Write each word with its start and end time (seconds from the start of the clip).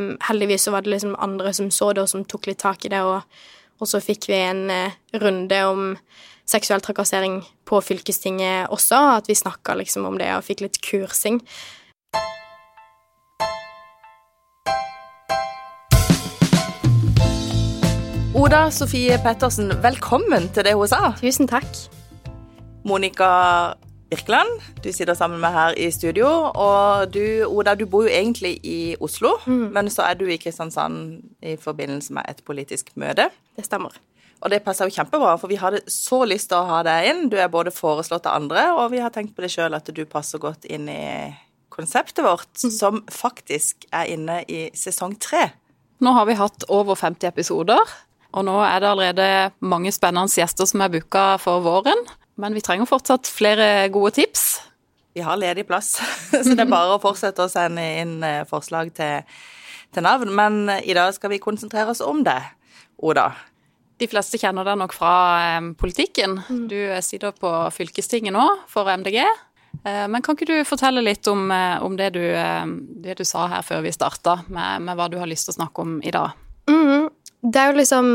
Um, 0.00 0.16
heldigvis 0.20 0.64
så 0.64 0.74
var 0.74 0.84
det 0.84 0.94
liksom 0.94 1.16
andre 1.18 1.52
som 1.52 1.70
så 1.70 1.92
det, 1.92 2.04
og 2.04 2.08
som 2.12 2.24
tok 2.24 2.48
litt 2.50 2.60
tak 2.62 2.84
i 2.84 2.92
det, 2.92 3.02
og, 3.04 3.22
og 3.80 3.88
så 3.88 4.00
fikk 4.02 4.30
vi 4.30 4.38
en 4.38 4.70
uh, 4.70 4.94
runde 5.20 5.58
om 5.68 5.82
seksuell 6.50 6.82
trakassering 6.82 7.40
på 7.68 7.80
fylkestinget 7.84 8.72
også, 8.74 8.98
at 9.20 9.28
vi 9.30 9.36
snakka 9.38 9.76
liksom 9.78 10.08
om 10.08 10.18
det 10.18 10.32
og 10.34 10.46
fikk 10.46 10.64
litt 10.64 10.80
kursing. 10.82 11.38
Oda 18.40 18.70
Sofie 18.72 19.18
Pettersen, 19.20 19.70
velkommen 19.82 20.48
til 20.54 20.64
det 20.64 20.74
hun 20.78 20.88
sa. 20.88 21.12
Tusen 21.20 21.50
takk. 21.50 21.68
Monica 22.88 23.28
Birkeland, 24.10 24.60
du 24.82 24.90
sitter 24.92 25.14
sammen 25.14 25.40
med 25.40 25.52
her 25.54 25.76
i 25.78 25.90
studio. 25.94 26.26
Og 26.50 27.12
du, 27.14 27.44
Oda, 27.46 27.76
du 27.78 27.86
bor 27.86 28.08
jo 28.08 28.10
egentlig 28.10 28.56
i 28.66 28.96
Oslo, 29.00 29.36
mm. 29.46 29.68
men 29.76 29.90
så 29.90 30.08
er 30.08 30.18
du 30.18 30.26
i 30.26 30.38
Kristiansand 30.40 31.20
i 31.42 31.54
forbindelse 31.60 32.16
med 32.16 32.26
et 32.28 32.42
politisk 32.46 32.90
møte. 32.98 33.28
Det 33.56 33.66
stemmer. 33.68 33.94
Og 34.40 34.50
det 34.50 34.62
passer 34.64 34.88
jo 34.88 34.96
kjempebra, 34.96 35.36
for 35.38 35.52
vi 35.52 35.60
hadde 35.60 35.84
så 35.92 36.22
lyst 36.26 36.50
til 36.50 36.58
å 36.58 36.68
ha 36.72 36.82
deg 36.86 37.10
inn. 37.10 37.22
Du 37.30 37.36
er 37.38 37.52
både 37.52 37.70
foreslått 37.74 38.26
av 38.26 38.40
andre, 38.40 38.70
og 38.80 38.90
vi 38.94 39.02
har 39.04 39.12
tenkt 39.14 39.36
på 39.36 39.44
det 39.44 39.52
sjøl 39.52 39.76
at 39.76 39.90
du 39.94 40.02
passer 40.08 40.42
godt 40.42 40.66
inn 40.66 40.88
i 40.90 41.30
konseptet 41.70 42.24
vårt, 42.26 42.50
mm. 42.64 42.72
som 42.74 43.02
faktisk 43.14 43.86
er 43.94 44.10
inne 44.16 44.40
i 44.48 44.66
sesong 44.74 45.14
tre. 45.22 45.52
Nå 46.00 46.16
har 46.16 46.26
vi 46.26 46.38
hatt 46.40 46.64
over 46.72 46.98
50 46.98 47.28
episoder. 47.28 47.98
Og 48.30 48.46
nå 48.46 48.56
er 48.62 48.78
det 48.80 48.90
allerede 48.90 49.28
mange 49.66 49.92
spennende 49.92 50.30
gjester 50.30 50.68
som 50.68 50.82
er 50.84 50.92
booka 50.92 51.34
for 51.42 51.62
våren. 51.64 52.04
Men 52.40 52.56
vi 52.56 52.62
trenger 52.64 52.88
fortsatt 52.88 53.28
flere 53.28 53.88
gode 53.92 54.14
tips. 54.16 54.46
Vi 55.14 55.24
har 55.26 55.36
ledig 55.36 55.66
plass, 55.68 55.98
så 56.30 56.54
det 56.54 56.64
er 56.64 56.70
bare 56.70 56.96
å 56.96 57.02
fortsette 57.02 57.44
å 57.44 57.50
sende 57.50 57.84
inn 58.00 58.20
eh, 58.24 58.46
forslag 58.48 58.92
til, 58.96 59.26
til 59.94 60.06
navn. 60.06 60.30
Men 60.34 60.62
eh, 60.70 60.86
i 60.88 60.96
dag 60.96 61.12
skal 61.16 61.34
vi 61.34 61.42
konsentrere 61.42 61.92
oss 61.92 62.02
om 62.04 62.22
det, 62.26 62.38
Oda. 63.00 63.30
De 64.00 64.08
fleste 64.08 64.38
kjenner 64.40 64.64
deg 64.64 64.78
nok 64.80 64.94
fra 64.96 65.12
eh, 65.42 65.70
politikken. 65.80 66.38
Mm. 66.48 66.64
Du 66.70 66.78
sitter 67.04 67.34
på 67.36 67.52
fylkestinget 67.74 68.36
nå 68.36 68.46
for 68.70 68.88
MDG. 68.88 69.22
Men 69.80 70.18
kan 70.26 70.34
ikke 70.34 70.48
du 70.48 70.66
fortelle 70.66 71.00
litt 71.00 71.28
om, 71.30 71.44
om 71.46 71.94
det, 71.96 72.08
du, 72.16 72.24
det, 73.00 73.14
du, 73.16 73.22
sa 73.24 73.44
her 73.52 73.62
før 73.62 73.84
vi 73.84 73.92
starta, 73.94 74.40
med, 74.50 74.82
med, 74.82 74.98
hva 74.98 75.06
du 75.08 75.14
har 75.20 75.30
lyst 75.30 75.46
til 75.46 75.54
å 75.54 75.58
snakke 75.60 75.84
om 75.86 75.92
i 76.02 76.10
dag? 76.12 76.34
Mm 76.68 77.06
det 77.40 77.60
er 77.60 77.70
jo 77.70 77.78
liksom 77.80 78.08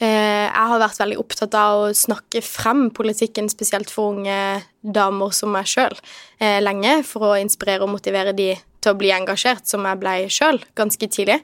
Jeg 0.00 0.66
har 0.70 0.80
vært 0.80 1.00
veldig 1.02 1.18
opptatt 1.20 1.54
av 1.60 1.82
å 1.82 1.88
snakke 1.96 2.40
frem 2.40 2.86
politikken, 2.96 3.50
spesielt 3.52 3.90
for 3.92 4.14
unge 4.14 4.62
damer 4.80 5.34
som 5.36 5.52
meg 5.52 5.68
sjøl, 5.68 5.92
eh, 6.40 6.56
lenge, 6.64 7.02
for 7.04 7.28
å 7.28 7.40
inspirere 7.40 7.84
og 7.84 7.92
motivere 7.92 8.32
de 8.32 8.54
til 8.80 8.94
å 8.94 8.96
bli 8.96 9.12
engasjert, 9.12 9.66
som 9.68 9.84
jeg 9.84 10.00
ble 10.00 10.14
sjøl 10.32 10.62
ganske 10.78 11.10
tidlig. 11.12 11.42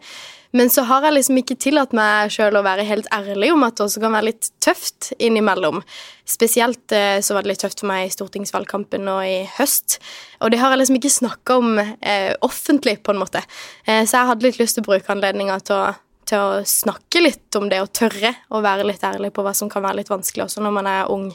Men 0.56 0.70
så 0.72 0.86
har 0.88 1.04
jeg 1.04 1.16
liksom 1.16 1.40
ikke 1.40 1.58
tillatt 1.60 1.92
meg 1.96 2.30
sjøl 2.32 2.56
å 2.56 2.64
være 2.64 2.86
helt 2.88 3.08
ærlig 3.12 3.50
om 3.52 3.64
at 3.66 3.76
det 3.76 3.84
også 3.84 4.00
kan 4.00 4.14
være 4.14 4.30
litt 4.30 4.48
tøft 4.64 5.10
innimellom. 5.18 5.82
Spesielt 6.24 6.94
eh, 6.96 7.18
så 7.20 7.36
var 7.36 7.44
det 7.44 7.52
litt 7.52 7.62
tøft 7.64 7.82
for 7.82 7.90
meg 7.90 8.06
i 8.06 8.14
stortingsvalgkampen 8.14 9.04
nå 9.04 9.18
i 9.26 9.36
høst. 9.58 9.98
Og 10.40 10.54
det 10.54 10.62
har 10.62 10.72
jeg 10.72 10.80
liksom 10.80 11.00
ikke 11.00 11.12
snakka 11.12 11.58
om 11.60 11.76
eh, 11.82 12.32
offentlig, 12.46 13.00
på 13.04 13.12
en 13.12 13.20
måte. 13.20 13.42
Eh, 13.84 14.06
så 14.06 14.22
jeg 14.22 14.30
hadde 14.32 14.48
litt 14.48 14.60
lyst 14.62 14.78
til 14.78 14.86
å 14.86 14.88
bruke 14.88 15.12
anledninga 15.12 15.60
til 15.66 15.76
å 15.76 15.84
til 16.26 16.42
å 16.42 16.64
snakke 16.66 17.22
litt 17.22 17.58
om 17.58 17.68
det 17.70 17.80
og 17.84 17.92
tørre 17.96 18.32
å 18.50 18.62
være 18.64 18.86
litt 18.88 19.04
ærlig 19.06 19.32
på 19.34 19.44
hva 19.46 19.54
som 19.56 19.70
kan 19.72 19.84
være 19.84 20.00
litt 20.02 20.12
vanskelig 20.12 20.46
også 20.46 20.64
når 20.64 20.74
man 20.78 20.90
er 20.90 21.12
ung 21.12 21.28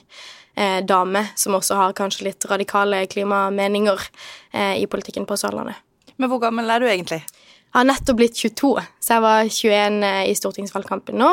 eh, 0.55 0.79
dame 0.85 1.25
som 1.39 1.55
også 1.57 1.79
har 1.79 1.95
kanskje 1.97 2.27
litt 2.29 2.47
radikale 2.51 3.05
klimamening,er 3.11 4.07
eh, 4.51 4.75
i 4.83 4.87
politikken 4.91 5.27
på 5.29 5.39
Sørlandet. 5.39 5.79
Men 6.17 6.29
hvor 6.31 6.41
gammel 6.43 6.69
er 6.69 6.83
du 6.83 6.89
egentlig? 6.89 7.21
Jeg 7.71 7.79
har 7.79 7.87
nettopp 7.87 8.17
blitt 8.19 8.35
22, 8.35 8.73
så 8.99 9.15
jeg 9.15 9.23
var 9.23 9.45
21 9.47 10.01
eh, 10.03 10.23
i 10.27 10.35
stortingsvalgkampen 10.35 11.17
nå. 11.21 11.31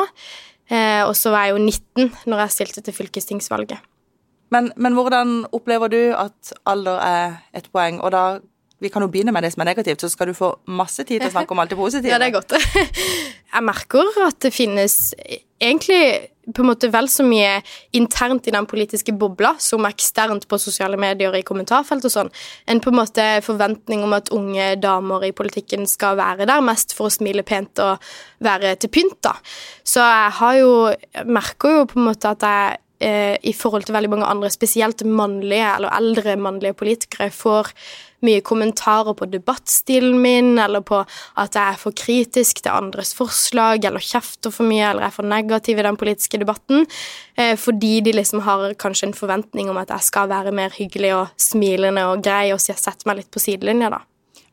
Eh, 0.69 1.01
og 1.03 1.15
så 1.17 1.33
var 1.33 1.47
jeg 1.47 1.55
jo 1.57 1.63
19 1.65 2.29
når 2.31 2.45
jeg 2.45 2.55
stilte 2.55 2.83
til 2.85 2.95
fylkestingsvalget. 2.95 3.81
Men, 4.53 4.71
men 4.77 4.95
hvordan 4.97 5.43
opplever 5.53 5.91
du 5.91 5.99
at 6.17 6.53
alder 6.69 7.01
er 7.03 7.35
et 7.53 7.67
poeng? 7.73 7.99
Og 8.01 8.13
da 8.15 8.23
vi 8.79 8.91
kan 8.91 9.03
jo 9.03 9.11
begynne 9.11 9.33
med 9.35 9.43
det 9.43 9.53
som 9.53 9.63
er 9.63 9.71
negativt, 9.73 10.01
så 10.01 10.09
skal 10.11 10.31
du 10.31 10.37
få 10.37 10.53
masse 10.71 11.03
tid 11.03 11.19
til 11.19 11.29
å 11.29 11.35
snakke 11.35 11.55
om 11.55 11.61
alt 11.63 11.73
det 11.73 11.79
positive. 11.85 12.11
ja, 12.11 12.19
det 12.21 12.29
er 12.29 12.35
godt. 12.37 12.55
Jeg 13.53 13.65
merker 13.65 14.19
at 14.27 14.37
det 14.45 14.53
finnes 14.53 14.99
egentlig 15.59 16.29
på 16.53 16.63
en 16.63 16.69
måte 16.69 16.89
vel 16.89 17.09
så 17.11 17.23
mye 17.25 17.59
internt 17.97 18.47
i 18.49 18.53
den 18.53 18.65
politiske 18.69 19.13
bobla 19.13 19.51
som 19.61 19.85
eksternt 19.85 20.47
på 20.49 20.57
sosiale 20.61 20.97
medier 20.97 21.35
i 21.37 21.43
kommentarfelt 21.45 22.07
og 22.07 22.13
sånn, 22.13 22.31
en 22.69 22.81
på 22.81 22.89
en 22.89 22.99
måte 23.01 23.25
forventning 23.45 24.01
om 24.05 24.15
at 24.17 24.31
unge 24.33 24.71
damer 24.81 25.27
i 25.27 25.33
politikken 25.35 25.85
skal 25.89 26.17
være 26.19 26.47
der 26.49 26.65
mest 26.65 26.95
for 26.97 27.09
å 27.09 27.13
smile 27.13 27.45
pent 27.45 27.81
og 27.85 28.11
være 28.45 28.75
til 28.81 28.93
pynt, 28.93 29.19
da. 29.25 29.35
Så 29.85 30.01
jeg 30.01 30.37
har 30.39 30.59
jo 30.61 30.71
merker 31.29 31.81
jo 31.81 31.89
på 31.89 31.99
en 31.99 32.09
måte 32.09 32.33
at 32.33 32.45
jeg 32.45 32.79
i 32.99 33.53
forhold 33.55 33.85
til 33.87 33.95
veldig 33.95 34.09
mange 34.11 34.27
andre, 34.27 34.49
spesielt 34.51 35.05
mannlige 35.07 35.63
eller 35.77 35.93
eldre 35.95 36.33
mannlige 36.35 36.75
politikere, 36.75 37.29
får 37.31 37.69
mye 38.25 38.41
kommentarer 38.45 39.15
på 39.15 39.27
debattstilen 39.31 40.17
min, 40.21 40.57
eller 40.59 40.83
på 40.85 40.99
at 40.99 41.55
jeg 41.55 41.63
er 41.63 41.79
for 41.79 41.95
kritisk 41.95 42.63
til 42.63 42.73
andres 42.73 43.13
forslag, 43.17 43.85
eller 43.87 44.03
kjefter 44.03 44.53
for 44.53 44.67
mye, 44.67 44.83
eller 44.89 45.07
er 45.07 45.15
for 45.15 45.27
negativ 45.27 45.79
i 45.79 45.87
den 45.87 45.97
politiske 45.99 46.41
debatten, 46.41 46.85
eh, 47.37 47.55
fordi 47.59 47.99
de 48.05 48.15
liksom 48.17 48.43
har 48.47 48.73
kanskje 48.81 49.09
en 49.09 49.17
forventning 49.17 49.71
om 49.71 49.79
at 49.79 49.93
jeg 49.95 50.09
skal 50.09 50.29
være 50.31 50.55
mer 50.55 50.75
hyggelig 50.75 51.15
og 51.15 51.33
smilende 51.39 52.05
og 52.11 52.23
grei 52.23 52.51
og 52.53 52.61
sette 52.61 53.07
meg 53.07 53.21
litt 53.21 53.31
på 53.31 53.43
sidelinja, 53.43 53.91
da. 53.95 54.03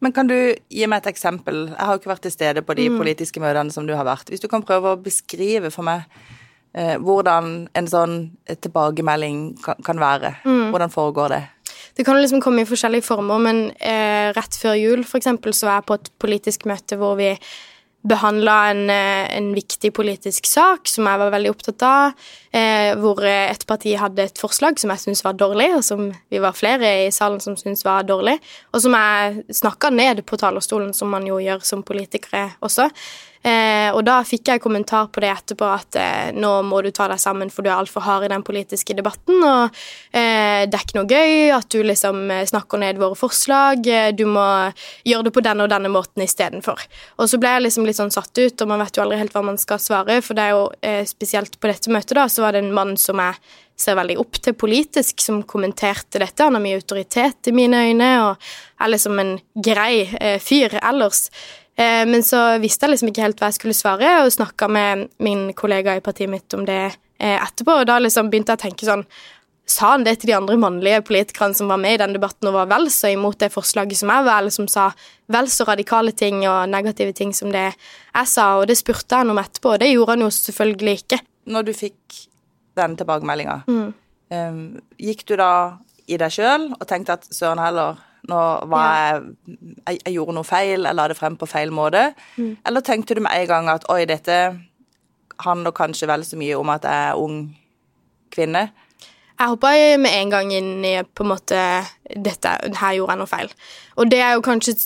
Men 0.04 0.12
kan 0.12 0.28
du 0.28 0.36
gi 0.36 0.86
meg 0.86 1.00
et 1.00 1.14
eksempel? 1.14 1.70
Jeg 1.70 1.80
har 1.80 1.94
jo 1.94 2.02
ikke 2.02 2.10
vært 2.12 2.26
til 2.26 2.34
stede 2.34 2.62
på 2.62 2.74
de 2.76 2.90
mm. 2.92 2.98
politiske 3.00 3.40
møtene 3.40 3.72
som 3.72 3.86
du 3.88 3.94
har 3.96 4.04
vært. 4.04 4.28
Hvis 4.28 4.44
du 4.44 4.48
kan 4.52 4.62
prøve 4.62 4.92
å 4.92 5.00
beskrive 5.00 5.70
for 5.72 5.88
meg 5.88 6.04
eh, 6.04 6.44
hvordan 6.76 7.46
en 7.72 7.86
sånn 7.88 8.16
tilbakemelding 8.44 9.38
kan, 9.64 9.78
kan 9.86 10.00
være. 10.00 10.34
Mm. 10.44 10.74
Hvordan 10.74 10.92
foregår 10.92 11.32
det? 11.32 11.38
Det 11.96 12.04
kan 12.04 12.18
liksom 12.20 12.42
komme 12.44 12.62
i 12.62 12.68
forskjellige 12.68 13.06
former, 13.06 13.40
men 13.40 13.62
eh, 13.80 14.28
rett 14.36 14.58
før 14.60 14.76
jul 14.76 15.04
for 15.08 15.16
eksempel, 15.16 15.54
så 15.56 15.70
var 15.70 15.78
jeg 15.78 15.88
på 15.88 15.96
et 15.96 16.10
politisk 16.20 16.66
møte 16.68 16.98
hvor 17.00 17.16
vi 17.16 17.30
behandla 18.06 18.56
en, 18.70 18.82
eh, 18.92 19.24
en, 19.38 19.48
viktig 19.56 19.90
politisk 19.96 20.46
sak 20.46 20.86
som 20.92 21.08
jeg 21.08 21.22
var 21.22 21.32
veldig 21.32 21.50
opptatt 21.54 21.84
av, 21.88 22.26
eh, 22.52 22.92
hvor 23.00 23.24
et 23.24 23.64
parti 23.66 23.96
hadde 23.98 24.28
et 24.28 24.38
forslag 24.38 24.78
som 24.78 24.92
jeg 24.92 25.06
syntes 25.06 25.24
var 25.24 25.40
dårlig, 25.40 25.70
og 25.78 25.82
som 25.88 26.04
vi 26.12 26.42
var 26.42 26.52
flere 26.54 27.06
i 27.06 27.10
salen 27.10 27.40
som 27.40 27.56
syntes 27.56 27.84
var 27.88 28.04
dårlig, 28.04 28.36
og 28.74 28.84
som 28.84 28.92
jeg 28.92 29.56
snakka 29.62 29.90
ned 29.90 30.22
på 30.28 30.36
talerstolen, 30.36 30.92
som 30.94 31.08
man 31.10 31.26
jo 31.26 31.40
gjør 31.40 31.64
som 31.64 31.82
politikere 31.82 32.50
også. 32.60 32.90
Eh, 33.46 33.88
og 33.94 34.02
da 34.06 34.18
fikk 34.26 34.50
jeg 34.50 34.62
kommentar 34.64 35.06
på 35.14 35.22
det 35.22 35.30
etterpå 35.30 35.66
at 35.70 35.98
eh, 36.00 36.30
nå 36.34 36.50
må 36.66 36.80
du 36.82 36.90
ta 36.94 37.06
deg 37.10 37.20
sammen, 37.22 37.52
for 37.52 37.62
du 37.62 37.70
er 37.70 37.76
altfor 37.76 38.02
hard 38.02 38.26
i 38.26 38.30
den 38.32 38.42
politiske 38.46 38.96
debatten, 38.98 39.38
og 39.38 39.76
eh, 40.10 40.66
det 40.66 40.74
er 40.74 40.82
ikke 40.82 40.98
noe 40.98 41.10
gøy 41.10 41.52
at 41.54 41.68
du 41.70 41.78
liksom 41.86 42.24
eh, 42.34 42.46
snakker 42.50 42.82
ned 42.82 42.98
våre 42.98 43.18
forslag, 43.18 43.86
eh, 43.86 44.10
du 44.16 44.24
må 44.26 44.46
gjøre 45.06 45.28
det 45.28 45.34
på 45.36 45.44
denne 45.46 45.66
og 45.66 45.70
denne 45.70 45.92
måten 45.92 46.24
istedenfor. 46.26 46.82
Og 47.20 47.30
så 47.30 47.38
ble 47.42 47.54
jeg 47.54 47.66
liksom 47.68 47.86
litt 47.86 48.00
sånn 48.00 48.14
satt 48.14 48.34
ut, 48.34 48.64
og 48.64 48.72
man 48.72 48.82
vet 48.82 48.98
jo 48.98 49.06
aldri 49.06 49.20
helt 49.22 49.36
hva 49.36 49.44
man 49.46 49.60
skal 49.62 49.82
svare, 49.82 50.18
for 50.26 50.38
det 50.38 50.48
er 50.48 50.56
jo 50.56 50.66
eh, 50.82 51.04
spesielt 51.06 51.60
på 51.60 51.70
dette 51.70 51.92
møtet, 51.94 52.16
da, 52.18 52.26
så 52.32 52.42
var 52.42 52.56
det 52.56 52.64
en 52.64 52.74
mann 52.74 52.96
som 52.98 53.22
jeg 53.22 53.38
ser 53.76 53.98
veldig 53.98 54.16
opp 54.22 54.40
til 54.40 54.56
politisk, 54.56 55.20
som 55.20 55.42
kommenterte 55.44 56.22
dette. 56.22 56.42
Han 56.42 56.56
har 56.56 56.64
mye 56.64 56.80
autoritet 56.80 57.50
i 57.50 57.54
mine 57.56 57.82
øyne 57.90 58.10
og 58.24 58.48
er 58.80 58.92
liksom 58.92 59.20
en 59.20 59.36
grei 59.60 60.06
fyr 60.42 60.78
ellers. 60.80 61.26
Eh, 61.76 62.06
men 62.08 62.24
så 62.24 62.56
visste 62.58 62.86
jeg 62.86 62.94
liksom 62.94 63.12
ikke 63.12 63.24
helt 63.26 63.40
hva 63.40 63.50
jeg 63.50 63.58
skulle 63.58 63.76
svare, 63.76 64.12
og 64.24 64.32
snakka 64.32 64.68
med 64.72 65.08
min 65.22 65.50
kollega 65.56 65.96
i 65.96 66.04
partiet 66.04 66.32
mitt 66.32 66.56
om 66.56 66.64
det 66.68 66.82
eh, 66.86 67.36
etterpå, 67.36 67.82
og 67.82 67.88
da 67.90 67.98
liksom 68.00 68.30
begynte 68.32 68.54
jeg 68.54 68.62
å 68.62 68.66
tenke 68.68 68.88
sånn 68.88 69.08
Sa 69.66 69.88
han 69.96 70.04
det 70.06 70.12
til 70.22 70.30
de 70.30 70.34
andre 70.36 70.54
mannlige 70.62 71.00
politikerne 71.02 71.56
som 71.58 71.66
var 71.66 71.80
med 71.82 71.96
i 71.96 71.98
den 71.98 72.12
debatten 72.14 72.46
og 72.46 72.54
var 72.54 72.68
vel 72.70 72.84
så 72.94 73.08
imot 73.10 73.40
det 73.40 73.48
forslaget 73.50 73.98
som 73.98 74.12
jeg 74.14 74.22
var, 74.28 74.36
eller 74.38 74.54
som 74.54 74.68
sa 74.70 74.84
vel 75.34 75.48
så 75.50 75.66
radikale 75.66 76.12
ting 76.14 76.44
og 76.46 76.68
negative 76.70 77.10
ting 77.18 77.32
som 77.34 77.50
det 77.50 77.64
jeg 77.72 78.30
sa, 78.30 78.44
og 78.60 78.68
det 78.70 78.76
spurte 78.78 79.18
han 79.18 79.34
om 79.34 79.40
etterpå, 79.42 79.72
og 79.74 79.82
det 79.82 79.88
gjorde 79.90 80.14
han 80.14 80.22
jo 80.22 80.28
selvfølgelig 80.36 80.94
ikke. 81.00 81.18
Når 81.50 81.66
du 81.66 81.72
fikk 81.80 82.20
den 82.76 82.96
tilbakemeldinga, 83.00 83.60
mm. 83.66 83.88
um, 84.36 84.60
gikk 85.00 85.24
du 85.28 85.36
da 85.40 85.50
i 86.06 86.18
deg 86.20 86.32
sjøl 86.32 86.70
og 86.76 86.84
tenkte 86.88 87.16
at 87.16 87.26
søren 87.34 87.60
heller, 87.62 87.98
nå 88.30 88.40
var 88.70 88.86
jeg, 88.92 89.34
jeg, 89.48 90.00
jeg 90.00 90.16
gjorde 90.16 90.36
noe 90.38 90.46
feil, 90.46 90.86
jeg 90.86 90.98
la 90.98 91.06
det 91.10 91.18
frem 91.18 91.36
på 91.38 91.48
feil 91.50 91.74
måte? 91.74 92.08
Mm. 92.36 92.56
Eller 92.66 92.84
tenkte 92.86 93.16
du 93.16 93.22
med 93.24 93.34
en 93.34 93.50
gang 93.50 93.70
at 93.70 93.86
oi, 93.92 94.02
dette 94.08 94.40
handler 95.44 95.74
kanskje 95.76 96.08
vel 96.10 96.24
så 96.26 96.38
mye 96.40 96.58
om 96.58 96.72
at 96.72 96.86
jeg 96.86 97.10
er 97.10 97.22
ung 97.22 97.38
kvinne? 98.34 98.68
Jeg 99.36 99.52
hoppa 99.52 99.72
med 100.00 100.14
en 100.16 100.32
gang 100.32 100.52
inn 100.56 100.84
i 100.86 100.94
på 101.04 101.24
en 101.24 101.32
måte 101.34 101.62
dette, 102.08 102.54
Her 102.80 102.96
gjorde 102.96 103.12
jeg 103.12 103.20
noe 103.20 103.30
feil. 103.30 103.50
Og 104.00 104.10
det 104.10 104.22
er 104.24 104.36
jo 104.36 104.44
kanskje 104.46 104.76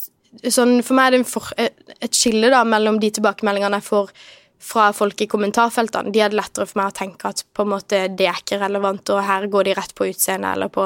sånn 0.50 0.76
For 0.86 0.94
meg 0.94 1.08
er 1.08 1.16
det 1.16 1.26
for, 1.26 1.48
et 1.58 2.14
skille 2.14 2.52
da 2.52 2.60
mellom 2.66 3.00
de 3.02 3.08
tilbakemeldingene 3.16 3.81
jeg 3.81 3.86
får 3.88 4.12
fra 4.60 4.90
folk 4.92 5.22
i 5.24 5.26
kommentarfeltene. 5.30 6.12
De 6.12 6.20
hadde 6.20 6.36
lettere 6.36 6.66
for 6.68 6.80
meg 6.80 6.90
å 6.90 6.96
tenke 6.98 7.30
at 7.30 7.42
på 7.56 7.64
en 7.64 7.72
måte 7.72 8.02
det 8.12 8.26
er 8.28 8.42
ikke 8.42 8.58
relevant, 8.60 9.12
og 9.14 9.24
her 9.24 9.46
går 9.52 9.70
de 9.70 9.74
rett 9.78 9.94
på 9.96 10.10
utseendet 10.10 10.52
eller 10.52 10.68
på 10.72 10.84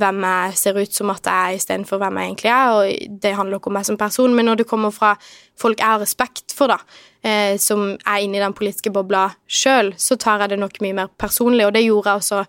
hvem 0.00 0.24
jeg 0.24 0.56
ser 0.60 0.80
ut 0.80 0.96
som 0.96 1.12
at 1.12 1.28
jeg 1.28 1.52
er, 1.52 1.58
istedenfor 1.58 2.00
hvem 2.00 2.20
jeg 2.20 2.30
egentlig 2.30 2.52
er. 2.54 2.72
Og 2.72 3.20
det 3.26 3.34
handler 3.36 3.60
ikke 3.60 3.72
om 3.72 3.78
meg 3.80 3.88
som 3.90 4.00
person, 4.00 4.34
men 4.36 4.48
når 4.48 4.62
det 4.62 4.68
kommer 4.70 4.94
fra 4.94 5.12
folk 5.60 5.82
jeg 5.82 5.92
har 5.92 6.00
respekt 6.00 6.56
for, 6.56 6.72
da, 6.72 6.80
eh, 7.20 7.54
som 7.60 7.92
er 7.98 8.24
inne 8.24 8.40
i 8.40 8.44
den 8.44 8.56
politiske 8.56 8.92
bobla 8.94 9.28
sjøl, 9.44 9.92
så 10.00 10.16
tar 10.16 10.46
jeg 10.46 10.54
det 10.54 10.62
nok 10.64 10.80
mye 10.80 11.00
mer 11.02 11.14
personlig, 11.20 11.68
og 11.68 11.76
det 11.76 11.84
gjorde 11.84 12.14
jeg 12.14 12.24
også 12.24 12.42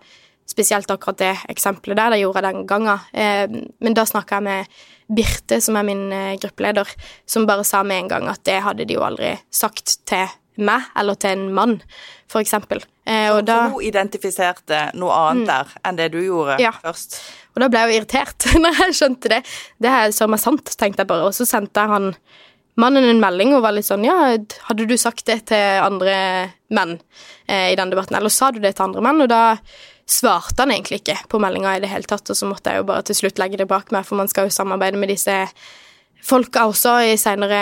spesielt 0.52 0.92
akkurat 0.92 1.20
det 1.20 1.36
eksempelet 1.52 2.00
der. 2.00 2.16
Det 2.16 2.24
gjorde 2.24 2.42
jeg 2.42 2.48
den 2.48 2.68
gangen. 2.68 3.08
Eh, 3.14 3.46
men 3.84 3.96
da 3.98 4.08
snakka 4.08 4.40
jeg 4.40 4.48
med 4.48 4.82
Birte, 5.12 5.60
som 5.60 5.76
er 5.76 5.84
min 5.88 6.06
eh, 6.16 6.38
gruppeleder, 6.40 6.88
som 7.28 7.48
bare 7.48 7.66
sa 7.68 7.84
med 7.84 8.06
en 8.06 8.12
gang 8.12 8.30
at 8.32 8.44
det 8.48 8.62
hadde 8.64 8.88
de 8.88 8.96
jo 8.96 9.04
aldri 9.04 9.34
sagt 9.52 9.98
til 10.08 10.30
meg 10.60 10.90
eller 11.00 11.20
til 11.20 11.38
en 11.38 11.54
mann, 11.56 11.78
eksempel. 12.40 12.84
Eh, 13.04 13.28
og 13.34 13.44
da, 13.48 13.66
hun 13.74 13.84
identifiserte 13.84 14.86
noe 15.00 15.16
annet 15.16 15.44
mm, 15.44 15.50
der 15.50 15.72
enn 15.88 15.98
det 15.98 16.10
du 16.14 16.20
gjorde 16.22 16.58
ja. 16.62 16.72
først? 16.84 17.18
Og 17.56 17.64
da 17.64 17.68
ble 17.72 17.82
jeg 17.82 17.90
jo 17.90 18.00
irritert 18.00 18.48
når 18.64 18.80
jeg 18.86 18.98
skjønte 19.00 19.34
det. 19.34 19.42
Det 19.82 19.92
er 19.92 20.16
så 20.16 20.30
meg 20.32 20.42
sant, 20.44 20.74
tenkte 20.80 21.04
jeg 21.04 21.12
bare. 21.12 21.28
Og 21.28 21.36
så 21.36 21.48
sendte 21.50 21.88
han 21.92 22.12
mannen 22.80 23.10
en 23.10 23.20
melding 23.24 23.56
og 23.58 23.66
var 23.66 23.76
litt 23.76 23.90
sånn 23.90 24.06
Ja, 24.08 24.32
hadde 24.70 24.88
du 24.88 24.96
sagt 25.00 25.26
det 25.28 25.42
til 25.52 25.84
andre 25.84 26.16
menn 26.72 26.98
eh, 27.48 27.72
i 27.74 27.80
den 27.80 27.92
debatten, 27.92 28.16
eller 28.20 28.32
sa 28.32 28.52
du 28.54 28.62
det 28.64 28.78
til 28.78 28.88
andre 28.88 29.04
menn? 29.06 29.26
Og 29.26 29.32
da 29.32 29.58
svarte 30.12 30.64
han 30.64 30.74
egentlig 30.74 31.02
ikke 31.02 31.18
på 31.32 31.40
meldinga 31.42 31.76
i 31.78 31.84
det 31.84 31.92
hele 31.92 32.08
tatt, 32.08 32.28
og 32.32 32.38
så 32.38 32.48
måtte 32.48 32.72
jeg 32.72 32.82
jo 32.82 32.90
bare 32.90 33.06
til 33.08 33.18
slutt 33.22 33.40
legge 33.42 33.60
det 33.60 33.70
bak 33.70 33.92
meg, 33.96 34.08
for 34.08 34.20
man 34.20 34.32
skal 34.32 34.48
jo 34.48 34.56
samarbeide 34.56 35.00
med 35.00 35.12
disse 35.12 35.36
folka 36.22 36.68
også 36.70 36.98
i 37.10 37.18
seinere 37.20 37.62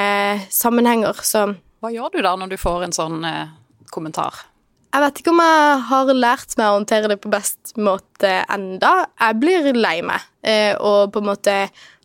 sammenhenger, 0.51 1.21
så 1.24 1.47
hva 1.80 1.92
gjør 1.94 2.16
du 2.16 2.24
da 2.26 2.36
når 2.40 2.54
du 2.54 2.60
får 2.60 2.88
en 2.88 2.96
sånn 2.96 3.26
eh, 3.28 3.52
kommentar? 3.94 4.46
Jeg 4.90 5.04
vet 5.04 5.20
ikke 5.22 5.31
om 5.36 5.42
jeg 5.44 5.81
har 5.92 6.12
lært 6.18 6.56
meg 6.58 6.68
å 6.68 6.78
håndtere 6.80 7.12
det 7.12 7.20
på 7.22 7.30
best 7.30 7.76
måte 7.78 8.31
enda. 8.50 8.94
Jeg 9.22 9.38
blir 9.42 9.70
lei 9.78 10.00
meg 10.06 10.24
eh, 10.42 10.74
og 10.74 11.14
på 11.14 11.22
en 11.22 11.30
måte 11.30 11.58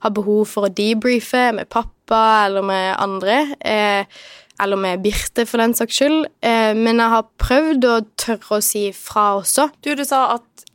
har 0.05 0.12
behov 0.15 0.44
for 0.50 0.69
å 0.69 0.73
debrife 0.73 1.47
med 1.56 1.71
pappa 1.73 2.44
eller 2.44 2.67
med 2.67 2.91
andre. 3.00 3.38
Eh, 3.65 4.05
eller 4.62 4.79
med 4.79 5.00
Birte, 5.03 5.47
for 5.49 5.59
den 5.59 5.75
saks 5.75 5.97
skyld. 5.99 6.29
Eh, 6.44 6.75
men 6.76 7.00
jeg 7.00 7.11
har 7.17 7.31
prøvd 7.41 7.88
å 7.88 7.97
tørre 8.21 8.61
å 8.61 8.62
si 8.62 8.85
fra 8.94 9.32
også. 9.41 9.71
Du, 9.82 9.94
du 9.97 10.05
sa 10.06 10.26
at 10.37 10.69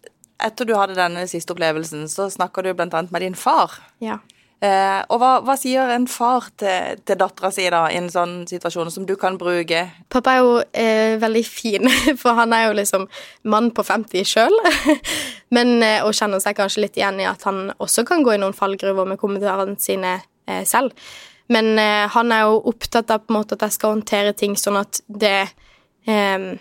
etter 0.49 0.67
du 0.67 0.73
hadde 0.75 0.97
denne 0.97 1.27
siste 1.29 1.53
opplevelsen, 1.53 2.07
så 2.11 2.29
snakka 2.31 2.63
du 2.63 2.73
annet 2.73 3.13
med 3.13 3.23
din 3.23 3.37
far. 3.37 3.77
Ja. 4.03 4.17
Eh, 4.59 5.01
og 5.07 5.21
hva, 5.21 5.29
hva, 5.47 5.53
sier 5.55 5.87
en 5.93 6.03
far 6.11 6.49
til, 6.59 6.99
til 7.07 7.15
dattera 7.21 7.47
si 7.55 7.63
da, 7.71 7.85
i 7.87 7.95
en 7.95 8.09
sånn 8.11 8.41
situasjon 8.49 8.91
som 8.91 9.05
du 9.07 9.13
kan 9.19 9.37
bruke? 9.39 9.85
Pappa 10.11 10.33
er 10.35 10.41
jo 10.43 10.57
eh, 10.75 11.15
veldig 11.21 11.43
fin, 11.47 11.87
for 12.21 12.35
han 12.35 12.51
er 12.55 12.65
jo 12.67 12.75
liksom 12.81 13.07
mann 13.47 13.71
på 13.75 13.85
50 13.87 14.27
sjøl. 14.27 14.57
Men, 15.55 15.77
eh, 15.85 16.03
og 16.03 16.11
kjenner 16.17 16.43
seg 16.43 16.59
kanskje 16.59 16.83
litt 16.83 16.99
igjen 16.99 17.21
i 17.23 17.29
at 17.29 17.47
han 17.47 17.69
også 17.77 18.03
kan 18.09 18.25
gå 18.25 18.35
i 18.35 18.41
noen 18.41 18.57
fallgruver 18.57 19.07
med 19.07 19.21
kommentarene 19.21 19.79
sine 19.79 20.17
eh, 20.19 20.65
selv. 20.67 20.91
Men 21.49 21.71
eh, 21.79 22.05
han 22.11 22.35
er 22.35 22.49
jo 22.49 22.59
opptatt 22.73 23.15
av 23.15 23.23
på 23.23 23.31
en 23.31 23.39
måte 23.39 23.55
at 23.55 23.63
jeg 23.69 23.79
skal 23.79 23.95
håndtere 23.95 24.35
ting 24.37 24.59
sånn 24.59 24.81
at 24.83 24.99
det 25.07 25.37
eh, 26.03 26.51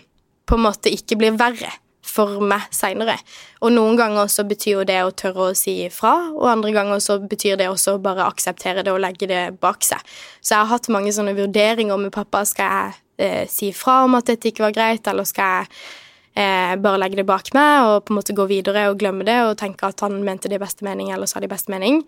på 0.49 0.57
en 0.57 0.65
måte 0.65 0.95
ikke 0.95 1.19
blir 1.19 1.35
verre 1.37 1.75
for 2.05 2.39
meg 2.43 2.67
seinere. 2.73 3.17
Og 3.63 3.73
noen 3.75 3.97
ganger 3.99 4.29
så 4.31 4.45
betyr 4.47 4.79
jo 4.79 4.87
det 4.87 4.99
å 5.03 5.13
tørre 5.15 5.49
å 5.49 5.57
si 5.57 5.75
ifra, 5.85 6.13
og 6.33 6.47
andre 6.51 6.73
ganger 6.75 7.03
så 7.03 7.19
betyr 7.21 7.59
det 7.59 7.69
også 7.69 7.97
bare 8.03 8.27
akseptere 8.29 8.83
det 8.85 8.93
og 8.93 9.01
legge 9.03 9.29
det 9.29 9.43
bak 9.61 9.85
seg. 9.85 10.01
Så 10.41 10.55
jeg 10.55 10.63
har 10.63 10.71
hatt 10.73 10.91
mange 10.93 11.13
sånne 11.15 11.35
vurderinger 11.37 11.99
med 11.99 12.13
pappa. 12.15 12.45
Skal 12.47 12.71
jeg 12.71 12.99
eh, 13.25 13.43
si 13.51 13.73
ifra 13.73 14.03
om 14.07 14.17
at 14.19 14.31
dette 14.31 14.51
ikke 14.51 14.67
var 14.69 14.75
greit, 14.75 15.07
eller 15.11 15.27
skal 15.27 15.59
jeg 15.59 15.69
eh, 16.39 16.73
bare 16.81 17.03
legge 17.03 17.19
det 17.19 17.27
bak 17.29 17.53
meg 17.57 17.91
og 17.91 18.07
på 18.07 18.15
en 18.15 18.21
måte 18.21 18.37
gå 18.37 18.47
videre 18.49 18.87
og 18.89 18.99
glemme 19.01 19.27
det 19.27 19.39
og 19.45 19.57
tenke 19.59 19.91
at 19.91 20.05
han 20.05 20.21
mente 20.25 20.51
det 20.51 20.59
i 20.59 20.63
beste 20.63 20.87
mening, 20.87 21.13
eller 21.13 21.29
sa 21.29 21.43
det 21.43 21.51
i 21.51 21.55
beste 21.55 21.73
mening. 21.73 22.03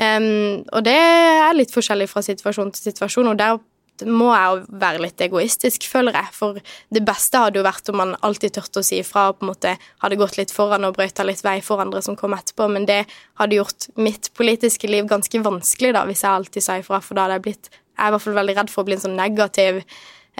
Um, 0.00 0.62
og 0.72 0.86
det 0.86 0.96
er 0.96 1.52
litt 1.52 1.72
forskjellig 1.74 2.08
fra 2.08 2.22
situasjon 2.24 2.72
til 2.72 2.88
situasjon, 2.88 3.28
og 3.28 3.36
der 3.38 3.58
må 4.08 4.30
jeg 4.32 4.48
jo 4.50 4.78
være 4.82 5.02
litt 5.02 5.22
egoistisk, 5.24 5.86
føler 5.90 6.16
jeg. 6.18 6.30
For 6.36 6.58
det 6.94 7.02
beste 7.06 7.40
hadde 7.42 7.60
jo 7.60 7.66
vært 7.66 7.90
om 7.92 7.98
man 8.00 8.14
alltid 8.26 8.56
turte 8.56 8.82
å 8.82 8.86
si 8.86 9.00
ifra 9.02 9.28
og 9.30 9.38
på 9.38 9.46
en 9.46 9.52
måte 9.52 9.74
hadde 10.04 10.18
gått 10.20 10.38
litt 10.40 10.54
foran 10.54 10.86
og 10.88 10.96
brøyta 10.96 11.26
litt 11.26 11.44
vei 11.44 11.58
for 11.64 11.82
andre 11.82 12.02
som 12.04 12.16
kom 12.18 12.36
etterpå, 12.36 12.68
men 12.72 12.88
det 12.88 13.02
hadde 13.40 13.58
gjort 13.58 13.88
mitt 14.00 14.32
politiske 14.38 14.90
liv 14.90 15.06
ganske 15.10 15.44
vanskelig, 15.44 15.92
da, 15.96 16.06
hvis 16.08 16.24
jeg 16.24 16.32
alltid 16.32 16.66
sa 16.66 16.78
ifra, 16.80 17.02
for 17.04 17.18
da 17.18 17.26
hadde 17.26 17.40
jeg 17.40 17.46
blitt 17.48 17.72
Jeg 17.92 18.06
er 18.06 18.08
i 18.08 18.12
hvert 18.14 18.24
fall 18.24 18.36
veldig 18.38 18.54
redd 18.56 18.70
for 18.72 18.82
å 18.82 18.86
bli 18.88 18.94
en 18.96 19.02
sånn 19.02 19.18
negativ, 19.18 19.82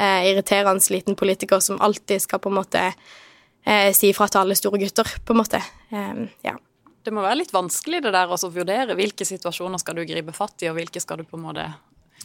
eh, 0.00 0.20
irriterende 0.31 0.94
liten 0.94 1.15
politiker 1.20 1.61
som 1.61 1.81
alltid 1.85 2.23
skal 2.25 2.41
på 2.41 2.49
en 2.49 2.56
måte 2.56 2.81
eh, 2.88 3.93
si 3.93 4.08
ifra 4.08 4.25
til 4.29 4.41
alle 4.41 4.56
store 4.56 4.81
gutter, 4.81 5.11
på 5.20 5.35
en 5.35 5.41
måte. 5.43 5.61
Eh, 5.93 6.23
ja. 6.49 6.56
Det 7.05 7.12
må 7.12 7.20
være 7.20 7.43
litt 7.43 7.53
vanskelig 7.53 8.00
det 8.06 8.15
der 8.15 8.31
å 8.32 8.38
vurdere 8.55 8.97
hvilke 8.97 9.26
situasjoner 9.29 9.82
skal 9.82 9.99
du 9.99 10.06
gripe 10.08 10.32
fatt 10.32 10.65
i, 10.65 10.70
og 10.70 10.79
hvilke 10.79 11.03
skal 11.03 11.20
du 11.20 11.29
på 11.29 11.37
en 11.37 11.44
måte 11.44 11.69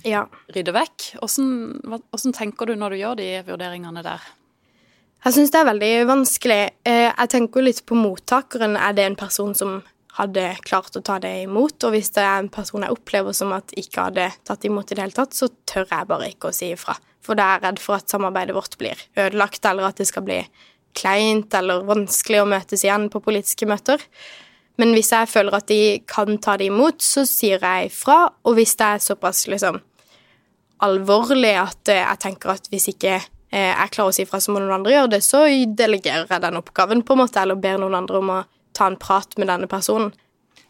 ja. 0.06 0.26
rydde 0.54 0.74
vekk. 0.76 1.12
Hvordan, 1.22 2.36
tenker 2.36 2.70
du 2.70 2.76
når 2.78 2.94
du 2.94 3.02
gjør 3.02 3.20
de 3.20 3.30
vurderingene 3.48 4.04
der? 4.06 4.26
Jeg 5.26 5.36
syns 5.36 5.52
det 5.52 5.60
er 5.60 5.70
veldig 5.72 5.94
vanskelig. 6.08 6.62
Eh, 6.88 7.10
jeg 7.10 7.32
tenker 7.34 7.66
litt 7.66 7.84
på 7.90 7.98
mottakeren. 7.98 8.78
Er 8.78 8.94
det 8.98 9.08
en 9.08 9.20
person 9.20 9.56
som 9.58 9.80
hadde 10.18 10.46
klart 10.66 10.96
å 10.98 11.04
ta 11.06 11.18
det 11.24 11.34
imot? 11.48 11.82
Og 11.84 11.96
hvis 11.96 12.14
det 12.16 12.24
er 12.24 12.44
en 12.44 12.52
person 12.54 12.86
jeg 12.86 12.94
opplever 12.94 13.36
som 13.36 13.52
at 13.58 13.74
ikke 13.78 14.08
hadde 14.10 14.30
tatt 14.48 14.66
imot 14.70 14.92
i 14.92 14.98
det 14.98 15.08
hele 15.08 15.18
tatt, 15.18 15.36
så 15.36 15.50
tør 15.70 15.90
jeg 15.90 16.10
bare 16.10 16.32
ikke 16.32 16.52
å 16.52 16.56
si 16.56 16.72
ifra. 16.76 16.96
For 17.26 17.36
da 17.36 17.50
er 17.50 17.58
jeg 17.58 17.66
redd 17.66 17.84
for 17.84 17.98
at 17.98 18.14
samarbeidet 18.14 18.56
vårt 18.56 18.78
blir 18.80 19.02
ødelagt, 19.18 19.66
eller 19.68 19.90
at 19.90 20.00
det 20.00 20.08
skal 20.08 20.24
bli 20.28 20.42
kleint 20.98 21.54
eller 21.58 21.86
vanskelig 21.86 22.42
å 22.42 22.50
møtes 22.50 22.86
igjen 22.86 23.10
på 23.14 23.22
politiske 23.26 23.68
møter. 23.70 24.02
Men 24.78 24.94
hvis 24.94 25.12
jeg 25.12 25.30
føler 25.30 25.58
at 25.58 25.68
de 25.70 25.82
kan 26.10 26.38
ta 26.42 26.56
det 26.58 26.70
imot, 26.70 27.02
så 27.02 27.26
sier 27.28 27.62
jeg 27.64 27.90
ifra. 27.90 28.28
Og 28.46 28.58
hvis 28.58 28.76
det 28.78 28.90
er 28.94 29.04
såpass 29.04 29.48
liksom 29.50 29.82
alvorlig 30.84 31.56
at 31.60 31.92
eh, 31.92 32.04
jeg 32.04 32.22
tenker 32.24 32.54
at 32.54 32.70
hvis 32.72 32.90
ikke 32.94 33.16
eh, 33.18 33.72
jeg 33.72 33.94
klarer 33.96 34.12
å 34.12 34.16
si 34.16 34.28
fra, 34.30 34.42
så 34.44 34.54
må 34.54 34.62
noen 34.62 34.80
andre 34.80 34.96
gjøre 34.96 35.14
det, 35.16 35.24
så 35.26 35.46
delegerer 35.80 36.30
jeg 36.30 36.44
den 36.44 36.60
oppgaven, 36.60 37.04
på 37.06 37.16
en 37.16 37.24
måte, 37.24 37.42
eller 37.42 37.60
ber 37.60 37.82
noen 37.82 37.98
andre 38.02 38.22
om 38.22 38.34
å 38.34 38.44
ta 38.78 38.90
en 38.90 39.00
prat 39.00 39.34
med 39.40 39.50
denne 39.50 39.70
personen. 39.72 40.14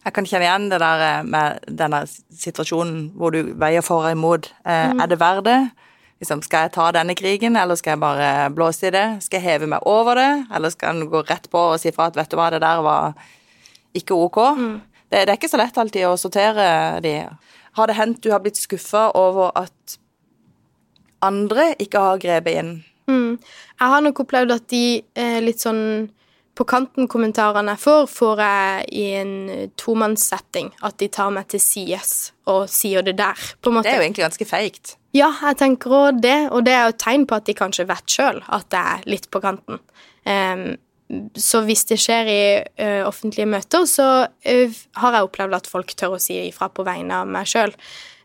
Jeg 0.06 0.16
kan 0.16 0.28
kjenne 0.30 0.48
igjen 0.48 0.70
det 0.72 0.80
der 0.84 1.04
eh, 1.08 1.26
med 1.28 1.68
denne 1.68 2.06
situasjonen 2.08 3.10
hvor 3.18 3.36
du 3.36 3.54
veier 3.60 3.84
for 3.86 4.08
og 4.08 4.16
imot. 4.16 4.52
Mm. 4.64 5.04
Er 5.04 5.12
det 5.12 5.20
verdt 5.20 5.48
det? 5.50 5.60
Liksom, 6.18 6.42
skal 6.42 6.66
jeg 6.66 6.74
ta 6.74 6.88
denne 6.96 7.14
krigen, 7.18 7.58
eller 7.60 7.78
skal 7.78 7.94
jeg 7.94 8.02
bare 8.02 8.30
blåse 8.50 8.88
i 8.90 8.94
det? 8.94 9.06
Skal 9.26 9.38
jeg 9.38 9.52
heve 9.52 9.68
meg 9.70 9.84
over 9.86 10.18
det, 10.18 10.32
eller 10.56 10.74
skal 10.74 10.96
en 10.96 11.12
gå 11.12 11.22
rett 11.28 11.46
på 11.52 11.62
og 11.74 11.82
si 11.82 11.92
fra 11.94 12.08
at 12.10 12.18
vet 12.18 12.32
du 12.32 12.40
hva, 12.40 12.48
det 12.54 12.64
der 12.64 12.82
var 12.86 13.20
ikke 13.98 14.18
ok. 14.18 14.40
Mm. 14.58 14.72
Det, 15.12 15.20
det, 15.20 15.28
er 15.30 15.38
ikke 15.38 15.52
så 15.52 15.60
lett 15.62 15.78
alltid 15.78 16.08
å 16.08 16.18
sortere 16.20 16.66
de. 17.06 17.14
Har 17.78 17.90
det 17.90 17.98
hendt 17.98 18.24
du 18.26 18.32
har 18.34 18.44
blitt 18.44 18.60
skuffa 18.60 19.10
over 19.18 19.54
at 19.58 19.98
andre 21.26 21.72
ikke 21.82 22.02
har 22.02 22.22
grepet 22.22 22.62
inn? 22.62 22.76
Mm. 23.08 23.38
Jeg 23.80 23.94
har 23.94 24.04
nok 24.04 24.24
opplevd 24.26 24.56
at 24.56 24.70
de 24.74 24.86
eh, 25.16 25.40
litt 25.44 25.64
sånn 25.64 26.10
på 26.58 26.66
kanten-kommentarene 26.66 27.76
jeg 27.76 27.84
får, 27.84 28.08
får 28.10 28.40
jeg 28.42 28.86
i 28.98 29.04
en 29.20 29.34
tomannssetting. 29.78 30.72
At 30.86 30.98
de 31.02 31.10
tar 31.14 31.30
meg 31.36 31.50
til 31.54 31.62
sides 31.62 32.32
og 32.50 32.66
sier 32.72 33.06
det 33.06 33.18
der. 33.20 33.38
på 33.62 33.70
en 33.70 33.78
måte. 33.78 33.86
Det 33.88 33.94
er 33.94 34.02
jo 34.02 34.08
egentlig 34.08 34.26
ganske 34.26 34.48
feigt. 34.50 34.96
Ja, 35.16 35.30
jeg 35.42 35.60
tenker 35.62 35.94
òg 35.94 36.22
det. 36.24 36.38
Og 36.50 36.66
det 36.66 36.74
er 36.74 36.88
jo 36.88 36.96
et 36.96 37.02
tegn 37.04 37.28
på 37.30 37.38
at 37.38 37.46
de 37.46 37.56
kanskje 37.58 37.88
vet 37.90 38.10
sjøl 38.10 38.42
at 38.42 38.70
det 38.74 38.82
er 38.82 39.06
litt 39.14 39.30
på 39.30 39.42
kanten. 39.44 39.82
Um, 40.26 40.66
så 41.40 41.62
hvis 41.64 41.86
det 41.88 42.00
skjer 42.04 42.30
i 42.32 42.42
uh, 42.82 43.08
offentlige 43.08 43.48
møter, 43.48 43.86
så 43.88 44.28
uh, 44.28 44.78
har 45.02 45.16
jeg 45.16 45.28
opplevd 45.30 45.56
at 45.56 45.70
folk 45.72 45.94
tør 45.96 46.18
å 46.18 46.22
si 46.22 46.40
ifra 46.50 46.68
på 46.70 46.86
vegne 46.88 47.22
av 47.24 47.32
meg 47.32 47.48
sjøl. 47.48 47.74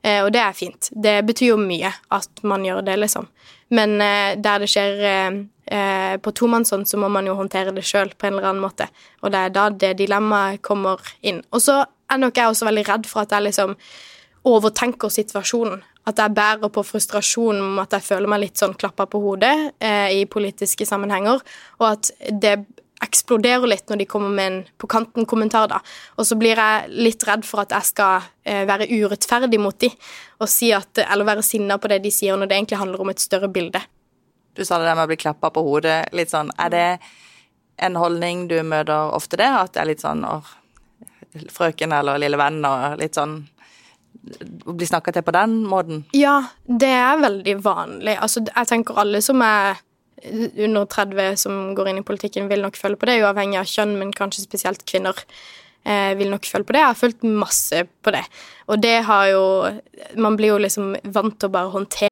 Eh, 0.03 0.19
og 0.25 0.33
det 0.35 0.41
er 0.43 0.55
fint. 0.59 0.89
Det 0.91 1.21
betyr 1.29 1.53
jo 1.53 1.61
mye 1.61 1.93
at 2.11 2.41
man 2.43 2.65
gjør 2.67 2.81
det, 2.83 2.97
liksom. 2.99 3.29
Men 3.73 3.95
der 4.03 4.59
det 4.61 4.67
skjer 4.69 4.99
på 6.21 6.33
tomannshånd, 6.37 6.89
så 6.91 6.99
må 7.01 7.09
man 7.09 7.25
jo 7.25 7.37
håndtere 7.39 7.71
det 7.73 7.85
sjøl 7.87 8.11
på 8.19 8.27
en 8.27 8.35
eller 8.35 8.51
annen 8.51 8.65
måte. 8.67 8.89
Og 9.23 9.31
det 9.33 9.39
er 9.39 9.55
da 9.55 9.69
det 9.71 9.93
dilemmaet 10.03 10.61
kommer 10.67 11.01
inn. 11.23 11.39
Og 11.55 11.63
så 11.63 11.79
er 11.87 12.21
nok 12.21 12.37
jeg 12.37 12.51
også 12.51 12.69
veldig 12.69 12.85
redd 12.91 13.09
for 13.09 13.23
at 13.23 13.33
jeg 13.33 13.47
liksom 13.47 13.77
overtenker 14.51 15.15
situasjonen. 15.15 15.81
At 16.09 16.19
jeg 16.19 16.35
bærer 16.35 16.71
på 16.73 16.83
frustrasjon 16.83 17.61
om 17.63 17.81
at 17.83 17.95
jeg 17.95 18.03
føler 18.03 18.31
meg 18.31 18.43
litt 18.43 18.59
sånn 18.59 18.75
klappa 18.75 19.07
på 19.11 19.21
hodet 19.23 19.55
eh, 19.79 20.23
i 20.23 20.25
politiske 20.27 20.87
sammenhenger, 20.89 21.43
og 21.79 21.87
at 21.93 22.11
det 22.43 22.57
eksploderer 23.03 23.67
litt 23.67 23.91
når 23.91 24.03
de 24.03 24.07
kommer 24.11 24.31
med 24.31 24.47
en 24.47 24.59
på 24.79 24.89
kanten-kommentar, 24.91 25.69
da. 25.71 25.81
Og 26.19 26.27
så 26.27 26.37
blir 26.39 26.59
jeg 26.59 26.93
litt 26.93 27.27
redd 27.27 27.47
for 27.47 27.65
at 27.65 27.75
jeg 27.75 27.89
skal 27.91 28.29
eh, 28.47 28.63
være 28.69 28.89
urettferdig 28.91 29.59
mot 29.63 29.79
de, 29.83 29.91
og 30.39 30.51
si 30.51 30.71
at, 30.75 31.03
eller 31.07 31.29
være 31.29 31.45
sinna 31.47 31.79
på 31.83 31.91
det 31.91 32.03
de 32.05 32.15
sier, 32.15 32.39
når 32.39 32.51
det 32.51 32.59
egentlig 32.59 32.81
handler 32.83 33.03
om 33.03 33.13
et 33.13 33.23
større 33.23 33.51
bilde. 33.53 33.83
Du 34.55 34.65
sa 34.65 34.79
det 34.79 34.87
der 34.87 34.99
med 34.99 35.09
å 35.09 35.11
bli 35.11 35.19
klappa 35.19 35.51
på 35.51 35.65
hodet. 35.65 36.13
litt 36.13 36.31
sånn, 36.31 36.53
Er 36.59 36.71
det 36.71 36.89
en 37.79 37.97
holdning 37.97 38.49
du 38.49 38.63
møter 38.63 39.15
ofte 39.17 39.37
det? 39.41 39.49
At 39.49 39.73
det 39.75 39.81
er 39.81 39.91
litt 39.91 40.05
sånn 40.05 40.25
åh, 40.29 40.47
frøken 41.51 41.93
eller 41.97 42.21
lille 42.21 42.37
venn 42.37 42.61
og 42.65 43.01
litt 43.01 43.17
sånn 43.17 43.41
bli 44.23 44.87
snakka 44.87 45.15
til 45.15 45.25
på 45.27 45.35
den 45.35 45.63
måten? 45.69 46.05
Ja, 46.17 46.39
det 46.67 46.93
er 46.95 47.23
veldig 47.23 47.57
vanlig. 47.65 48.17
Altså, 48.23 48.45
jeg 48.47 48.71
tenker 48.71 49.01
alle 49.03 49.23
som 49.25 49.43
er 49.45 49.81
under 50.23 50.87
30 50.87 51.41
som 51.41 51.75
går 51.75 51.91
inn 51.91 51.99
i 52.03 52.07
politikken, 52.07 52.47
vil 52.51 52.63
nok 52.63 52.79
føle 52.79 52.99
på 52.99 53.09
det, 53.09 53.19
uavhengig 53.25 53.59
av 53.59 53.67
kjønn, 53.67 53.97
men 53.99 54.15
kanskje 54.15 54.45
spesielt 54.45 54.85
kvinner 54.87 55.19
eh, 55.83 56.13
vil 56.19 56.31
nok 56.31 56.47
føle 56.47 56.67
på 56.67 56.77
det. 56.77 56.85
Jeg 56.85 56.93
har 56.93 57.01
følt 57.01 57.27
masse 57.27 57.83
på 58.05 58.15
det. 58.15 58.23
Og 58.71 58.83
det 58.83 58.97
har 59.09 59.27
jo 59.33 59.45
Man 60.17 60.37
blir 60.37 60.55
jo 60.55 60.63
liksom 60.63 60.95
vant 61.03 61.39
til 61.39 61.51
å 61.51 61.53
bare 61.53 61.73
håndtere 61.75 62.12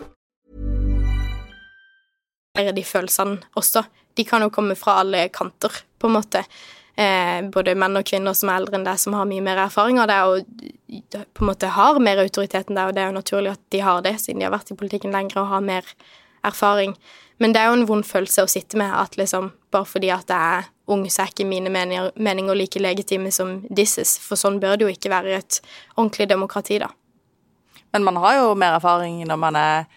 de 2.53 2.83
følelsene 2.83 3.39
også. 3.55 3.83
De 4.15 4.25
kan 4.27 4.43
jo 4.43 4.51
komme 4.51 4.75
fra 4.75 4.99
alle 5.01 5.29
kanter, 5.33 5.71
på 5.99 6.09
en 6.09 6.17
måte. 6.17 6.43
Eh, 6.99 7.39
både 7.53 7.75
menn 7.79 7.95
og 7.95 8.05
kvinner 8.05 8.35
som 8.35 8.51
er 8.51 8.59
eldre 8.59 8.75
enn 8.77 8.85
deg, 8.85 8.99
som 8.99 9.15
har 9.15 9.29
mye 9.29 9.43
mer 9.43 9.61
erfaring 9.63 10.01
av 10.01 10.09
det, 10.11 10.19
og 10.27 11.23
på 11.31 11.45
en 11.45 11.49
måte 11.49 11.71
har 11.71 11.99
mer 12.03 12.19
autoritet 12.19 12.69
enn 12.69 12.77
deg, 12.77 12.89
og 12.89 12.97
det 12.97 13.03
er 13.03 13.09
jo 13.11 13.19
naturlig 13.21 13.53
at 13.53 13.63
de 13.71 13.83
har 13.85 14.03
det, 14.03 14.17
siden 14.19 14.41
de 14.41 14.49
har 14.49 14.53
vært 14.53 14.73
i 14.73 14.77
politikken 14.77 15.15
lenger 15.15 15.41
og 15.41 15.51
har 15.53 15.63
mer 15.63 15.87
erfaring. 16.47 16.97
Men 17.41 17.55
det 17.55 17.61
er 17.61 17.71
jo 17.71 17.79
en 17.79 17.87
vond 17.89 18.05
følelse 18.05 18.43
å 18.43 18.51
sitte 18.51 18.77
med, 18.77 18.91
at 18.93 19.15
liksom 19.17 19.53
bare 19.73 19.87
fordi 19.87 20.11
at 20.13 20.29
jeg 20.29 20.59
er 20.59 20.67
ung, 20.91 21.07
så 21.09 21.23
er 21.23 21.31
ikke 21.31 21.47
mine 21.47 21.71
meninger, 21.73 22.11
meninger 22.19 22.57
like 22.59 22.81
legitime 22.81 23.31
som 23.33 23.61
disses, 23.71 24.17
for 24.21 24.37
sånn 24.37 24.59
bør 24.61 24.75
det 24.77 24.85
jo 24.85 24.91
ikke 24.91 25.13
være 25.13 25.39
et 25.39 25.61
ordentlig 25.95 26.27
demokrati, 26.29 26.81
da. 26.83 26.91
Men 27.95 28.05
man 28.07 28.19
har 28.23 28.37
jo 28.37 28.51
mer 28.59 28.77
erfaring 28.77 29.23
når 29.27 29.39
man 29.39 29.57
er 29.59 29.87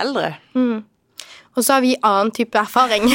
eldre. 0.00 0.36
Mm. 0.54 0.84
Og 1.56 1.64
så 1.64 1.78
har 1.78 1.80
vi 1.80 1.94
annen 2.04 2.30
type 2.36 2.58
erfaring. 2.60 3.08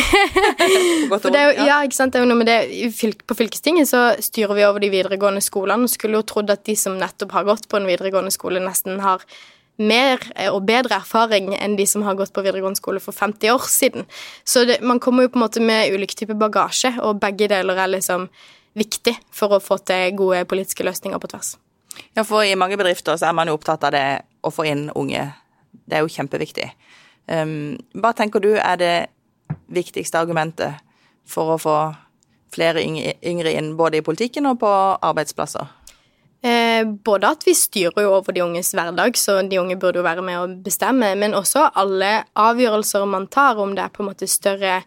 Godt 1.12 1.30
er 1.30 1.52
jo, 1.52 1.66
ja, 1.68 1.78
ikke 1.86 1.98
sant? 1.98 2.14
Det 2.14 2.20
er 2.20 2.26
jo 2.26 2.32
noe 2.32 2.42
med 2.42 2.50
det. 2.50 3.14
På 3.30 3.38
fylkestinget 3.38 3.90
så 3.92 4.02
styrer 4.18 4.58
vi 4.58 4.66
over 4.66 4.82
de 4.82 4.90
videregående 4.94 5.44
skolene. 5.46 5.90
Skulle 5.92 6.18
jo 6.18 6.28
trodd 6.28 6.50
at 6.54 6.66
de 6.66 6.76
som 6.80 6.98
nettopp 6.98 7.36
har 7.38 7.46
gått 7.52 7.70
på 7.70 7.78
en 7.78 7.86
videregående 7.90 8.34
skole, 8.34 8.64
nesten 8.64 8.98
har 9.06 9.22
mer 9.82 10.20
eh, 10.36 10.50
og 10.52 10.66
bedre 10.68 10.98
erfaring 11.00 11.54
enn 11.58 11.78
de 11.78 11.86
som 11.90 12.04
har 12.06 12.18
gått 12.20 12.34
på 12.34 12.44
videregående 12.46 12.82
skole 12.82 13.02
for 13.04 13.16
50 13.18 13.54
år 13.54 13.68
siden. 13.70 14.08
Så 14.44 14.66
det, 14.70 14.82
man 14.82 15.00
kommer 15.00 15.26
jo 15.26 15.34
på 15.34 15.40
en 15.40 15.46
måte 15.46 15.64
med 15.64 15.94
ulik 15.94 16.16
type 16.18 16.36
bagasje, 16.38 16.96
og 17.02 17.22
begge 17.22 17.50
deler 17.52 17.80
er 17.80 17.94
liksom 17.94 18.28
viktig 18.78 19.16
for 19.36 19.58
å 19.58 19.64
få 19.64 19.80
til 19.86 20.16
gode 20.18 20.44
politiske 20.50 20.86
løsninger 20.88 21.22
på 21.22 21.30
tvers. 21.34 21.56
Ja, 22.16 22.24
for 22.24 22.46
i 22.48 22.56
mange 22.56 22.78
bedrifter 22.80 23.20
så 23.20 23.30
er 23.30 23.36
man 23.38 23.52
jo 23.52 23.58
opptatt 23.58 23.84
av 23.88 23.94
det 23.96 24.06
å 24.42 24.52
få 24.54 24.66
inn 24.70 24.88
unge. 24.96 25.28
Det 25.86 25.98
er 25.98 26.06
jo 26.06 26.14
kjempeviktig. 26.14 26.70
Hva 27.28 28.12
tenker 28.18 28.44
du 28.44 28.50
er 28.58 28.80
det 28.82 28.96
viktigste 29.72 30.20
argumentet 30.20 30.82
for 31.30 31.54
å 31.54 31.60
få 31.62 31.76
flere 32.52 32.84
yngre 32.84 33.54
inn, 33.54 33.76
både 33.80 34.02
i 34.02 34.06
politikken 34.06 34.50
og 34.50 34.60
på 34.64 34.72
arbeidsplasser? 35.00 35.70
Eh, 36.42 36.88
både 37.06 37.30
at 37.36 37.44
vi 37.46 37.54
styrer 37.54 38.02
jo 38.02 38.16
over 38.16 38.34
de 38.34 38.42
unges 38.42 38.74
hverdag, 38.74 39.18
så 39.20 39.38
de 39.46 39.60
unge 39.62 39.78
burde 39.78 40.02
jo 40.02 40.08
være 40.08 40.24
med 40.26 40.40
å 40.40 40.48
bestemme, 40.66 41.14
men 41.20 41.38
også 41.38 41.68
alle 41.78 42.24
avgjørelser 42.34 43.06
man 43.06 43.28
tar, 43.30 43.62
om 43.62 43.76
det 43.78 43.86
er 43.86 43.94
på 43.94 44.02
en 44.02 44.10
måte 44.10 44.30
større 44.30 44.80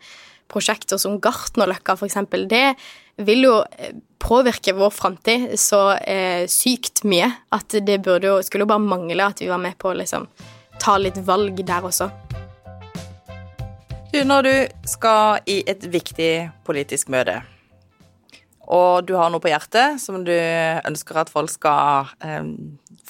prosjekter 0.51 0.99
som 1.01 1.21
Gartnerløkka 1.23 1.95
f.eks., 1.95 2.19
det 2.51 2.67
vil 3.23 3.47
jo 3.47 3.55
eh, 3.79 3.95
påvirke 4.19 4.75
vår 4.75 4.91
framtid 4.91 5.53
så 5.61 5.93
eh, 6.01 6.51
sykt 6.51 7.05
mye 7.07 7.31
at 7.55 7.79
det 7.87 8.01
burde 8.03 8.33
jo, 8.33 8.43
skulle 8.43 8.67
jo 8.67 8.73
bare 8.75 8.83
mangle 8.83 9.31
at 9.31 9.45
vi 9.45 9.53
var 9.53 9.63
med 9.63 9.79
på 9.79 9.93
å 9.93 9.99
liksom 10.01 10.27
ta 10.83 10.99
litt 10.99 11.23
valg 11.23 11.63
der 11.63 11.87
også. 11.87 12.11
Når 14.15 14.43
du 14.47 14.55
skal 14.87 15.41
i 15.51 15.57
et 15.67 15.83
viktig 15.91 16.47
politisk 16.63 17.09
møte, 17.11 17.41
og 18.71 19.09
du 19.09 19.17
har 19.19 19.33
noe 19.33 19.43
på 19.43 19.51
hjertet 19.51 19.99
som 19.99 20.21
du 20.23 20.31
ønsker 20.31 21.19
at 21.19 21.33
folk 21.33 21.51
skal 21.51 22.13
eh, 22.23 22.47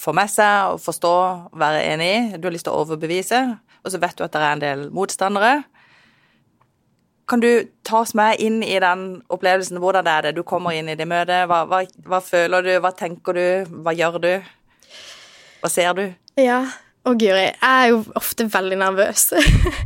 få 0.00 0.14
med 0.16 0.32
seg 0.32 0.72
og 0.72 0.80
forstå, 0.80 1.12
være 1.60 1.82
enig 1.92 2.08
i, 2.08 2.22
du 2.40 2.48
har 2.48 2.54
lyst 2.56 2.64
til 2.64 2.72
å 2.72 2.80
overbevise, 2.86 3.42
og 3.84 3.92
så 3.92 4.00
vet 4.00 4.16
du 4.16 4.24
at 4.24 4.32
det 4.32 4.40
er 4.40 4.56
en 4.56 4.64
del 4.64 4.86
motstandere, 4.96 5.52
kan 7.28 7.44
du 7.44 7.50
ta 7.84 8.00
oss 8.00 8.14
med 8.16 8.40
inn 8.40 8.62
i 8.64 8.80
den 8.80 9.04
opplevelsen? 9.32 9.80
Hvordan 9.84 10.08
er 10.08 10.26
det 10.26 10.34
du 10.38 10.42
kommer 10.44 10.72
inn 10.76 10.88
i 10.88 10.96
det 10.96 11.06
møtet? 11.08 11.44
Hva, 11.48 11.62
hva, 11.68 11.82
hva 12.08 12.20
føler 12.24 12.64
du? 12.64 12.72
Hva 12.84 12.92
tenker 12.96 13.36
du? 13.36 13.76
Hva 13.84 13.94
gjør 13.96 14.18
du? 14.24 14.32
Hva 15.60 15.70
ser 15.72 15.96
du? 15.96 16.04
Ja, 16.40 16.64
og 17.04 17.18
Guri, 17.20 17.44
jeg 17.44 17.58
er 17.60 17.90
jo 17.92 17.98
ofte 18.16 18.46
veldig 18.48 18.78
nervøs. 18.80 19.26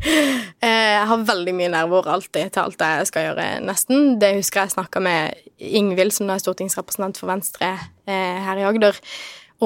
jeg 0.62 1.06
har 1.10 1.24
veldig 1.26 1.54
mye 1.58 1.70
nerver 1.72 2.06
alltid 2.14 2.52
til 2.54 2.62
alt 2.62 2.84
jeg 2.84 3.08
skal 3.10 3.26
gjøre, 3.26 3.46
nesten. 3.66 4.12
Det 4.22 4.36
husker 4.36 4.62
jeg 4.62 4.76
snakka 4.76 5.02
med 5.02 5.34
Ingvild, 5.58 6.14
som 6.14 6.30
er 6.30 6.42
stortingsrepresentant 6.42 7.18
for 7.18 7.30
Venstre 7.30 7.72
eh, 8.06 8.38
her 8.46 8.60
i 8.62 8.66
Agder, 8.68 9.00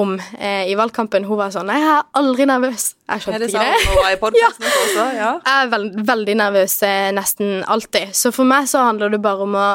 om 0.01 0.15
eh, 0.17 0.65
i 0.71 0.73
valgkampen. 0.79 1.27
Hun 1.29 1.37
var 1.37 1.53
sånn 1.53 1.69
Nei, 1.69 1.77
jeg 1.83 1.91
er 1.93 2.07
aldri 2.23 2.47
nervøs. 2.49 2.87
Jeg 3.11 3.25
skjønte 3.25 3.43
det 3.43 3.51
ikke 3.51 3.61
sånn 3.61 3.69
det. 3.69 3.91
å 3.93 4.05
være 4.07 4.39
i 4.39 4.41
ja. 4.43 4.51
også? 4.71 5.05
Ja. 5.19 5.31
Jeg 5.37 5.53
er 5.53 5.73
veld, 5.75 5.99
veldig 6.09 6.37
nervøs 6.41 6.77
eh, 6.89 7.09
nesten 7.13 7.59
alltid. 7.69 8.15
Så 8.17 8.33
for 8.33 8.49
meg 8.49 8.65
så 8.71 8.87
handler 8.87 9.13
det 9.13 9.21
bare 9.21 9.45
om 9.45 9.59
å 9.59 9.67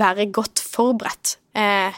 være 0.00 0.26
godt 0.34 0.62
forberedt. 0.66 1.36
Eh, 1.54 1.94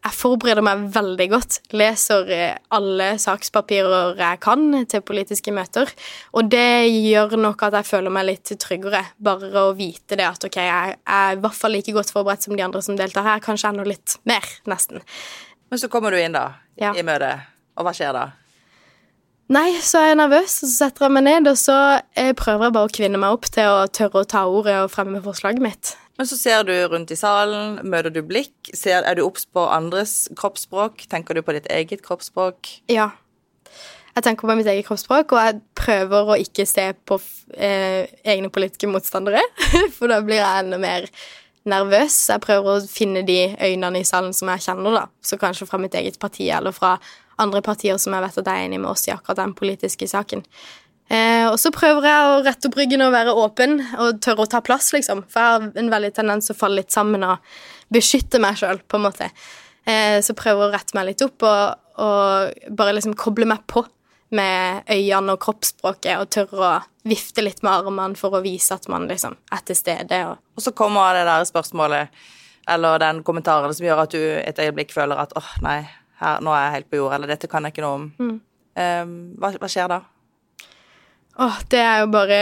jeg 0.00 0.16
forbereder 0.16 0.64
meg 0.64 0.86
veldig 0.94 1.26
godt. 1.32 1.58
Leser 1.76 2.30
eh, 2.32 2.54
alle 2.72 3.10
sakspapirer 3.20 4.16
jeg 4.16 4.40
kan 4.40 4.64
til 4.88 5.04
politiske 5.04 5.52
møter. 5.52 5.92
Og 6.32 6.48
det 6.52 6.88
gjør 6.88 7.36
nok 7.40 7.66
at 7.68 7.76
jeg 7.80 7.88
føler 7.90 8.14
meg 8.14 8.28
litt 8.30 8.52
tryggere. 8.62 9.02
Bare 9.20 9.50
å 9.60 9.74
vite 9.76 10.16
det 10.16 10.24
at 10.24 10.48
ok, 10.48 10.56
jeg 10.56 10.96
er 10.96 11.36
i 11.36 11.40
hvert 11.44 11.58
fall 11.58 11.76
like 11.76 11.92
godt 11.96 12.12
forberedt 12.16 12.48
som 12.48 12.56
de 12.56 12.64
andre 12.64 12.82
som 12.86 12.96
deltar 12.96 13.28
her. 13.28 13.44
Kanskje 13.44 13.74
enda 13.74 13.84
litt 13.88 14.16
mer, 14.28 14.46
nesten. 14.70 15.04
Men 15.70 15.78
så 15.82 15.92
kommer 15.92 16.10
du 16.10 16.18
inn, 16.20 16.32
da, 16.34 16.48
Ja. 16.80 16.94
i 16.96 17.04
møtet, 17.04 17.44
og 17.76 17.84
hva 17.86 17.92
skjer 17.94 18.16
da? 18.16 18.28
Nei, 19.50 19.74
så 19.82 19.98
er 19.98 20.12
jeg 20.12 20.18
nervøs, 20.20 20.52
og 20.62 20.68
så 20.70 20.74
setter 20.86 21.04
jeg 21.08 21.14
meg 21.16 21.24
ned, 21.26 21.48
og 21.50 21.56
så 21.58 21.76
eh, 22.14 22.30
prøver 22.38 22.68
jeg 22.68 22.74
bare 22.76 22.88
å 22.88 22.92
kvinne 22.94 23.18
meg 23.18 23.34
opp 23.34 23.48
til 23.50 23.66
å 23.66 23.88
tørre 23.90 24.22
å 24.22 24.28
ta 24.30 24.44
ordet 24.46 24.76
og 24.84 24.92
fremme 24.94 25.18
forslaget 25.24 25.62
mitt. 25.64 25.96
Men 26.20 26.28
så 26.28 26.36
ser 26.36 26.66
du 26.68 26.74
rundt 26.92 27.08
i 27.14 27.16
salen, 27.16 27.78
møter 27.88 28.12
du 28.12 28.18
blikk, 28.28 28.52
ser, 28.76 29.06
er 29.08 29.16
du 29.16 29.22
obs 29.24 29.46
på 29.48 29.62
andres 29.72 30.26
kroppsspråk, 30.36 31.06
tenker 31.08 31.32
du 31.32 31.40
på 31.40 31.54
ditt 31.56 31.64
eget 31.72 32.02
kroppsspråk? 32.04 32.68
Ja. 32.92 33.06
Jeg 34.12 34.26
tenker 34.26 34.44
på 34.44 34.56
mitt 34.58 34.68
eget 34.68 34.84
kroppsspråk, 34.84 35.32
og 35.32 35.40
jeg 35.40 35.62
prøver 35.80 36.28
å 36.28 36.36
ikke 36.42 36.66
se 36.68 36.90
på 37.08 37.16
eh, 37.56 38.12
egne 38.28 38.52
politiske 38.52 38.90
motstandere, 38.92 39.40
for 39.96 40.12
da 40.12 40.20
blir 40.20 40.42
jeg 40.42 40.66
enda 40.66 40.82
mer 40.82 41.08
nervøs. 41.72 42.18
Jeg 42.34 42.44
prøver 42.44 42.68
å 42.74 42.84
finne 42.84 43.24
de 43.24 43.38
øynene 43.56 44.04
i 44.04 44.10
salen 44.12 44.36
som 44.36 44.52
jeg 44.52 44.66
kjenner, 44.66 45.00
da. 45.00 45.06
Så 45.24 45.40
kanskje 45.40 45.70
fra 45.72 45.80
mitt 45.80 45.96
eget 45.96 46.20
parti, 46.20 46.50
eller 46.52 46.76
fra 46.76 46.98
andre 47.40 47.64
partier 47.64 47.96
som 47.96 48.12
jeg 48.12 48.26
vet 48.26 48.44
at 48.44 48.52
jeg 48.52 48.60
er 48.60 48.68
enig 48.68 48.84
med 48.84 48.92
oss 48.92 49.08
i 49.08 49.16
akkurat 49.16 49.40
den 49.40 49.56
politiske 49.56 50.12
saken. 50.12 50.44
Eh, 51.10 51.44
og 51.50 51.56
så 51.58 51.72
prøver 51.74 52.06
jeg 52.06 52.26
å 52.30 52.42
rette 52.46 52.68
opp 52.70 52.76
ryggen 52.78 53.02
og 53.02 53.14
være 53.14 53.34
åpen 53.34 53.80
og 53.98 54.20
tørre 54.22 54.46
å 54.46 54.50
ta 54.50 54.60
plass, 54.62 54.92
liksom. 54.94 55.24
For 55.30 55.42
jeg 55.42 55.54
har 55.56 55.80
en 55.82 55.90
veldig 55.90 56.12
tendens 56.14 56.52
å 56.52 56.58
falle 56.58 56.84
litt 56.84 56.94
sammen 56.94 57.24
og 57.26 57.42
beskytte 57.90 58.38
meg 58.42 58.60
sjøl, 58.60 58.78
på 58.86 59.00
en 59.00 59.08
måte. 59.08 59.30
Eh, 59.90 60.20
så 60.22 60.36
prøver 60.38 60.68
jeg 60.68 60.68
å 60.68 60.74
rette 60.76 60.98
meg 60.98 61.08
litt 61.08 61.24
opp 61.26 61.46
og, 61.48 61.88
og 62.04 62.74
bare 62.78 62.94
liksom 62.94 63.16
koble 63.18 63.48
meg 63.50 63.64
på 63.70 63.82
med 64.38 64.86
øynene 64.86 65.34
og 65.34 65.40
kroppsspråket 65.42 66.20
og 66.20 66.28
tørre 66.30 66.60
å 66.62 66.74
vifte 67.10 67.42
litt 67.42 67.64
med 67.66 67.72
armene 67.72 68.18
for 68.18 68.36
å 68.36 68.42
vise 68.44 68.76
at 68.76 68.86
man 68.92 69.08
liksom 69.10 69.34
er 69.50 69.64
til 69.66 69.78
stede. 69.78 70.20
Og 70.28 70.38
Og 70.60 70.62
så 70.62 70.74
kommer 70.76 71.16
det 71.16 71.24
der 71.26 71.48
spørsmålet, 71.48 72.14
eller 72.68 73.00
den 73.02 73.24
kommentaren 73.26 73.74
som 73.74 73.86
gjør 73.86 74.04
at 74.04 74.14
du 74.14 74.20
et 74.20 74.58
øyeblikk 74.62 74.92
føler 74.94 75.18
at 75.18 75.34
åh, 75.34 75.50
nei, 75.64 75.80
her, 76.20 76.38
nå 76.44 76.52
er 76.54 76.66
jeg 76.68 76.74
helt 76.76 76.90
på 76.92 77.00
jord, 77.00 77.14
eller 77.16 77.32
dette 77.32 77.48
kan 77.50 77.64
jeg 77.64 77.74
ikke 77.74 77.82
noe 77.82 77.98
om. 77.98 78.08
Um, 78.76 79.14
hva, 79.40 79.50
hva 79.58 79.70
skjer 79.72 79.88
da? 79.90 80.02
Åh, 81.40 81.60
det 81.72 81.80
er 81.80 82.02
jo 82.02 82.10
bare 82.12 82.40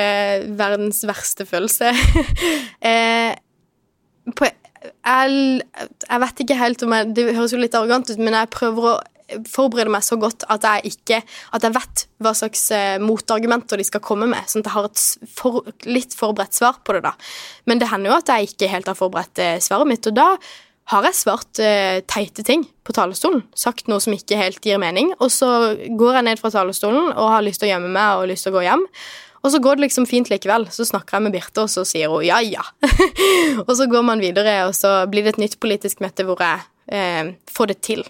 verdens 0.59 1.05
verste 1.07 1.47
følelse. 1.47 1.93
eh, 2.89 3.37
på, 4.35 4.49
jeg, 4.49 5.61
jeg 6.03 6.23
vet 6.25 6.43
ikke 6.43 6.59
helt 6.59 6.83
om 6.85 6.93
jeg 6.95 7.15
Det 7.17 7.31
høres 7.31 7.55
jo 7.55 7.61
litt 7.63 7.77
arrogant 7.79 8.11
ut, 8.11 8.21
men 8.21 8.37
jeg 8.37 8.51
prøver 8.55 8.91
å 8.91 8.97
forberede 9.49 9.93
meg 9.93 10.05
så 10.07 10.17
godt 10.21 10.47
at 10.51 10.65
jeg 10.65 10.95
ikke 10.95 11.21
At 11.57 11.65
jeg 11.67 11.75
vet 11.75 12.05
hva 12.25 12.33
slags 12.37 12.63
eh, 12.75 12.97
motargumenter 13.03 13.81
de 13.81 13.87
skal 13.87 14.03
komme 14.05 14.29
med, 14.31 14.49
sånn 14.51 14.65
at 14.65 14.71
jeg 14.71 14.77
har 14.77 14.89
et 14.89 15.35
for, 15.39 15.61
litt 15.87 16.17
forberedt 16.17 16.57
svar 16.59 16.81
på 16.83 16.97
det, 16.97 17.05
da. 17.05 17.13
Men 17.69 17.83
det 17.83 17.91
hender 17.93 18.11
jo 18.11 18.17
at 18.19 18.33
jeg 18.33 18.51
ikke 18.51 18.71
helt 18.73 18.89
har 18.91 18.99
forberedt 18.99 19.43
eh, 19.45 19.59
svaret 19.63 19.91
mitt, 19.91 20.09
og 20.11 20.17
da 20.17 20.33
har 20.89 21.05
jeg 21.05 21.17
svart 21.19 21.61
eh, 21.61 22.01
teite 22.09 22.45
ting 22.47 22.65
på 22.87 22.95
talerstolen. 22.97 23.43
Sagt 23.57 23.91
noe 23.91 24.01
som 24.01 24.15
ikke 24.17 24.39
helt 24.41 24.65
gir 24.65 24.81
mening. 24.81 25.13
Og 25.21 25.31
så 25.33 25.49
går 25.77 26.19
jeg 26.19 26.27
ned 26.31 26.41
fra 26.41 26.53
talerstolen 26.55 27.11
og 27.13 27.33
har 27.35 27.45
lyst 27.45 27.61
til 27.61 27.69
å 27.69 27.75
gjemme 27.75 27.93
meg 27.93 28.21
og 28.21 28.31
lyst 28.31 28.49
til 28.49 28.55
å 28.55 28.59
gå 28.59 28.65
hjem. 28.65 28.87
Og 29.45 29.53
så 29.53 29.61
går 29.63 29.77
det 29.77 29.87
liksom 29.87 30.09
fint 30.09 30.31
likevel. 30.33 30.67
Så 30.73 30.89
snakker 30.89 31.19
jeg 31.19 31.27
med 31.27 31.37
Birte, 31.37 31.67
og 31.67 31.71
så 31.71 31.85
sier 31.87 32.11
hun 32.11 32.25
ja, 32.27 32.41
ja. 32.43 32.65
og 33.67 33.75
så 33.77 33.87
går 33.91 34.07
man 34.07 34.25
videre, 34.25 34.63
og 34.67 34.75
så 34.77 35.03
blir 35.11 35.27
det 35.27 35.37
et 35.37 35.43
nytt 35.45 35.59
politisk 35.63 36.01
møte 36.05 36.27
hvor 36.27 36.41
jeg 36.43 36.65
eh, 36.89 37.37
får 37.53 37.73
det 37.73 37.79
til. 37.85 38.03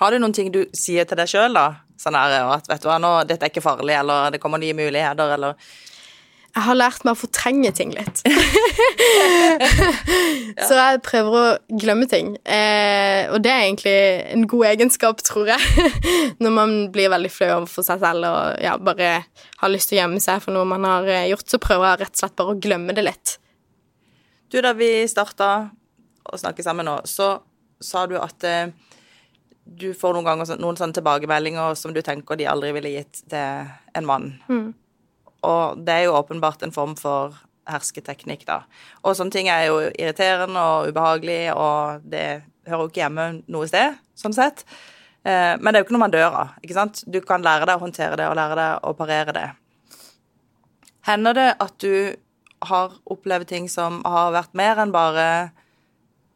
Har 0.00 0.10
du 0.10 0.18
noen 0.18 0.34
ting 0.34 0.50
du 0.52 0.64
sier 0.74 1.06
til 1.06 1.20
deg 1.20 1.30
sjøl, 1.30 1.54
da? 1.54 1.70
Sånn 2.00 2.18
her, 2.18 2.34
at 2.50 2.66
vet 2.68 2.82
du 2.82 2.90
hva, 2.90 2.98
nå, 3.00 3.14
dette 3.30 3.46
er 3.46 3.54
ikke 3.54 3.62
farlig, 3.64 3.94
eller 3.94 4.34
det 4.34 4.42
kommer 4.42 4.58
nye 4.60 4.74
muligheter, 4.76 5.36
eller 5.38 5.54
Jeg 6.54 6.62
har 6.68 6.76
lært 6.78 7.02
meg 7.02 7.16
å 7.16 7.18
fortrenge 7.18 7.72
ting 7.74 7.90
litt. 7.96 8.22
Så 10.68 10.76
jeg 10.76 11.00
prøver 11.04 11.36
å 11.36 11.78
glemme 11.80 12.06
ting. 12.10 12.34
Eh, 12.46 13.26
og 13.32 13.40
det 13.44 13.50
er 13.50 13.64
egentlig 13.64 13.94
en 14.34 14.46
god 14.50 14.68
egenskap, 14.70 15.22
tror 15.26 15.50
jeg. 15.50 15.88
Når 16.42 16.54
man 16.54 16.76
blir 16.94 17.12
veldig 17.12 17.32
flau 17.32 17.50
overfor 17.56 17.86
seg 17.86 18.02
selv 18.04 18.28
og 18.28 18.62
ja, 18.62 18.76
bare 18.78 19.10
har 19.60 19.72
lyst 19.72 19.90
til 19.90 19.98
å 19.98 20.02
gjemme 20.04 20.22
seg 20.22 20.42
for 20.44 20.56
noe 20.56 20.68
man 20.68 20.86
har 20.88 21.08
eh, 21.10 21.28
gjort, 21.32 21.48
så 21.50 21.62
prøver 21.62 21.88
jeg 21.90 22.04
rett 22.04 22.14
og 22.14 22.22
slett 22.22 22.38
bare 22.40 22.54
å 22.54 22.62
glemme 22.68 22.96
det 22.96 23.06
litt. 23.06 23.36
Du, 24.52 24.60
da 24.62 24.74
vi 24.76 24.90
starta 25.10 25.50
å 26.24 26.40
snakke 26.40 26.64
sammen 26.64 26.86
nå, 26.88 27.00
så 27.10 27.34
sa 27.82 28.06
du 28.06 28.14
at 28.20 28.46
eh, 28.46 28.70
du 29.64 29.90
får 29.96 30.14
noen 30.14 30.28
ganger 30.28 30.54
noen 30.60 30.78
sånne 30.78 30.96
tilbakemeldinger 31.00 31.74
som 31.78 31.94
du 31.96 32.02
tenker 32.04 32.38
de 32.38 32.48
aldri 32.50 32.70
ville 32.76 32.94
gitt 32.98 33.24
til 33.32 33.74
en 33.96 34.08
mann. 34.08 34.34
Og 35.44 35.84
det 35.84 35.94
er 35.94 36.06
jo 36.08 36.16
åpenbart 36.18 36.64
en 36.64 36.72
form 36.74 36.96
for 36.98 37.36
hersketeknikk, 37.68 38.42
da. 38.48 38.62
Og 39.04 39.16
sånne 39.16 39.32
ting 39.32 39.48
er 39.48 39.68
jo 39.70 39.78
irriterende 39.88 40.60
og 40.60 40.90
ubehagelig, 40.92 41.52
og 41.56 42.04
det 42.12 42.42
hører 42.68 42.82
jo 42.82 42.90
ikke 42.90 43.02
hjemme 43.04 43.28
noe 43.52 43.68
sted, 43.68 43.96
sånn 44.20 44.36
sett. 44.36 44.64
Eh, 45.24 45.56
Men 45.56 45.70
det 45.72 45.78
er 45.78 45.82
jo 45.82 45.86
ikke 45.88 45.96
noe 45.96 46.04
man 46.04 46.12
dør 46.14 46.36
av, 46.42 46.56
ikke 46.64 46.76
sant? 46.76 47.04
Du 47.08 47.20
kan 47.24 47.44
lære 47.44 47.68
deg 47.68 47.78
å 47.78 47.84
håndtere 47.86 48.18
det 48.20 48.28
og 48.28 48.36
lære 48.36 48.58
deg 48.60 48.84
å 48.84 48.92
parere 48.98 49.36
det. 49.36 49.46
Hender 51.08 51.36
det 51.36 51.48
at 51.60 51.76
du 51.84 52.16
har 52.64 52.92
opplevd 53.12 53.48
ting 53.48 53.68
som 53.68 54.00
har 54.08 54.32
vært 54.32 54.54
mer 54.56 54.78
enn 54.80 54.92
bare 54.92 55.26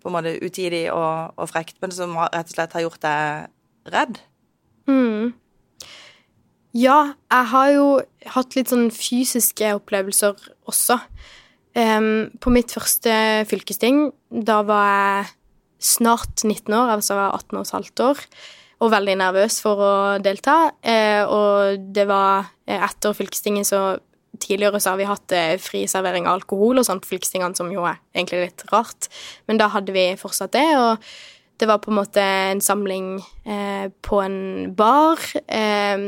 på 0.02 0.10
en 0.10 0.16
måte 0.16 0.34
utidig 0.44 0.86
og, 0.92 1.32
og 1.36 1.48
frekt, 1.50 1.78
men 1.82 1.92
som 1.92 2.16
rett 2.20 2.48
og 2.48 2.54
slett 2.56 2.76
har 2.76 2.84
gjort 2.84 3.04
deg 3.04 3.92
redd? 3.92 4.20
Ja, 6.78 7.14
jeg 7.32 7.46
har 7.50 7.70
jo 7.72 7.86
hatt 8.34 8.54
litt 8.54 8.70
sånn 8.70 8.90
fysiske 8.94 9.72
opplevelser 9.78 10.36
også. 10.68 10.98
Um, 11.78 12.28
på 12.42 12.52
mitt 12.54 12.72
første 12.74 13.12
fylkesting, 13.48 14.08
da 14.30 14.60
var 14.66 14.88
jeg 14.90 15.32
snart 15.88 16.44
19 16.44 16.74
år, 16.74 16.92
altså 16.96 17.14
jeg 17.14 17.20
var 17.20 17.38
18 17.38 17.56
og 17.58 17.64
et 17.64 17.74
halvt 17.76 18.02
år, 18.04 18.20
og 18.78 18.92
veldig 18.94 19.16
nervøs 19.20 19.58
for 19.64 19.82
å 19.82 19.94
delta. 20.22 20.58
Uh, 20.84 21.22
og 21.24 21.88
det 21.94 22.04
var 22.10 22.52
eh, 22.68 22.78
etter 22.78 23.16
fylkestinget 23.16 23.72
så 23.72 23.86
Tidligere 24.38 24.76
så 24.78 24.92
har 24.92 24.98
vi 25.00 25.06
hatt 25.08 25.32
uh, 25.34 25.54
fri 25.58 25.80
servering 25.88 26.26
av 26.28 26.36
alkohol 26.36 26.78
og 26.78 26.84
sånn 26.86 27.00
på 27.02 27.08
fylkestingene, 27.14 27.56
som 27.58 27.72
jo 27.72 27.86
er 27.88 27.96
egentlig 28.12 28.42
litt 28.44 28.62
rart, 28.70 29.08
men 29.48 29.58
da 29.58 29.66
hadde 29.72 29.94
vi 29.96 30.04
fortsatt 30.20 30.52
det. 30.54 30.66
og 30.78 31.08
det 31.58 31.66
var 31.66 31.80
på 31.82 31.90
en 31.90 31.98
måte 31.98 32.22
en 32.22 32.60
samling 32.62 33.16
eh, 33.46 33.90
på 34.02 34.20
en 34.22 34.74
bar. 34.78 35.18
Eh, 35.50 36.04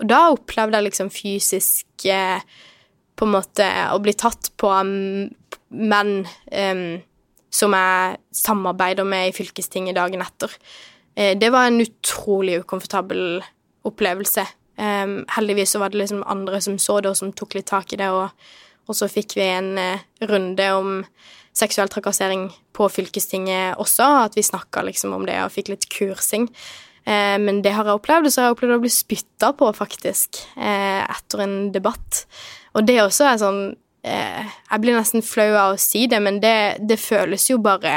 og 0.00 0.06
da 0.10 0.20
opplevde 0.34 0.78
jeg 0.78 0.88
liksom 0.88 1.10
fysisk 1.14 2.06
eh, 2.10 2.42
på 3.14 3.26
en 3.26 3.34
måte 3.36 3.66
å 3.94 4.00
bli 4.02 4.14
tatt 4.18 4.50
på 4.58 4.70
av 4.74 4.88
menn 5.74 6.14
eh, 6.50 6.82
som 7.54 7.76
jeg 7.76 8.18
samarbeider 8.34 9.06
med 9.06 9.30
i 9.30 9.36
fylkestinget 9.36 9.98
dagen 9.98 10.24
etter. 10.24 10.50
Eh, 11.14 11.38
det 11.38 11.52
var 11.54 11.68
en 11.68 11.80
utrolig 11.84 12.60
ukomfortabel 12.64 13.42
opplevelse. 13.84 14.46
Heldigvis 14.74 15.70
så 15.70 15.78
var 15.78 15.92
det 15.92 16.00
liksom 16.00 16.24
andre 16.26 16.58
som 16.64 16.78
så 16.82 16.98
det, 17.00 17.12
og 17.12 17.18
som 17.18 17.30
tok 17.36 17.54
litt 17.54 17.68
tak 17.70 17.92
i 17.94 17.98
det, 18.00 18.08
og, 18.10 18.32
og 18.88 18.96
så 18.98 19.06
fikk 19.10 19.36
vi 19.38 19.46
en 19.46 19.76
eh, 19.78 20.02
runde 20.26 20.70
om 20.74 20.96
seksuell 21.54 21.90
trakassering 21.92 22.48
på 22.74 22.88
fylkestinget 22.90 23.78
også, 23.78 24.08
at 24.26 24.34
vi 24.34 24.42
snakka 24.42 24.82
liksom 24.88 25.14
om 25.14 25.26
det 25.28 25.38
og 25.44 25.52
fikk 25.54 25.70
litt 25.70 25.86
kursing. 25.92 26.48
Eh, 27.04 27.36
men 27.40 27.60
det 27.64 27.74
har 27.76 27.86
jeg 27.88 28.00
opplevd, 28.00 28.28
og 28.28 28.32
så 28.34 28.40
har 28.42 28.50
jeg 28.50 28.56
opplevd 28.56 28.78
å 28.78 28.82
bli 28.84 28.92
spytta 28.92 29.52
på, 29.58 29.70
faktisk, 29.76 30.42
eh, 30.56 31.02
etter 31.04 31.44
en 31.44 31.56
debatt. 31.74 32.24
Og 32.74 32.86
det 32.88 33.00
også 33.02 33.28
er 33.28 33.40
sånn 33.40 33.62
eh, 34.04 34.44
Jeg 34.44 34.82
blir 34.82 34.96
nesten 34.96 35.22
flau 35.24 35.52
av 35.54 35.74
å 35.74 35.80
si 35.80 36.06
det, 36.10 36.20
men 36.20 36.40
det, 36.42 36.82
det 36.84 37.00
føles 37.00 37.48
jo 37.48 37.60
bare 37.62 37.94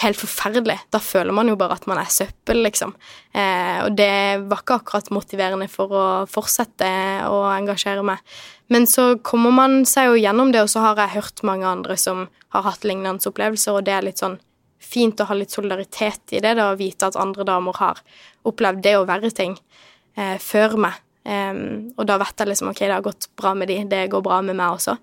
helt 0.00 0.18
forferdelig. 0.20 0.78
Da 0.92 1.00
føler 1.02 1.34
man 1.34 1.50
jo 1.50 1.56
bare 1.60 1.76
at 1.76 1.86
man 1.90 2.00
er 2.00 2.10
søppel, 2.12 2.62
liksom. 2.64 2.94
Eh, 3.36 3.80
og 3.84 3.96
det 3.98 4.46
var 4.48 4.62
ikke 4.62 4.80
akkurat 4.80 5.10
motiverende 5.14 5.68
for 5.70 5.92
å 5.92 6.04
fortsette 6.30 6.90
å 7.28 7.42
engasjere 7.52 8.04
meg. 8.06 8.22
Men 8.72 8.86
så 8.90 9.12
kommer 9.26 9.54
man 9.54 9.80
seg 9.88 10.10
jo 10.10 10.20
gjennom 10.20 10.52
det, 10.54 10.62
og 10.64 10.70
så 10.72 10.84
har 10.84 11.00
jeg 11.02 11.16
hørt 11.18 11.42
mange 11.46 11.68
andre 11.68 11.98
som 12.00 12.28
har 12.54 12.66
hatt 12.66 12.86
lignende 12.86 13.26
opplevelser, 13.28 13.76
og 13.76 13.86
det 13.86 13.96
er 13.96 14.06
litt 14.06 14.22
sånn 14.22 14.38
fint 14.80 15.20
å 15.20 15.28
ha 15.28 15.36
litt 15.36 15.52
solidaritet 15.52 16.34
i 16.34 16.40
det, 16.42 16.54
da, 16.58 16.70
og 16.72 16.80
vite 16.80 17.10
at 17.10 17.18
andre 17.20 17.46
damer 17.48 17.76
har 17.78 18.00
opplevd 18.48 18.82
det 18.84 18.96
og 18.98 19.08
verre 19.10 19.30
ting 19.34 19.56
eh, 20.16 20.36
før 20.40 20.78
meg. 20.80 20.98
Um, 21.20 21.90
og 22.00 22.06
da 22.08 22.16
vet 22.18 22.40
jeg 22.40 22.48
liksom 22.48 22.70
ok, 22.70 22.80
det 22.80 22.94
har 22.94 23.04
gått 23.04 23.28
bra 23.36 23.52
med 23.54 23.68
de, 23.68 23.82
det 23.90 24.06
går 24.10 24.22
bra 24.24 24.40
med 24.42 24.56
meg 24.56 24.78
også. 24.78 24.96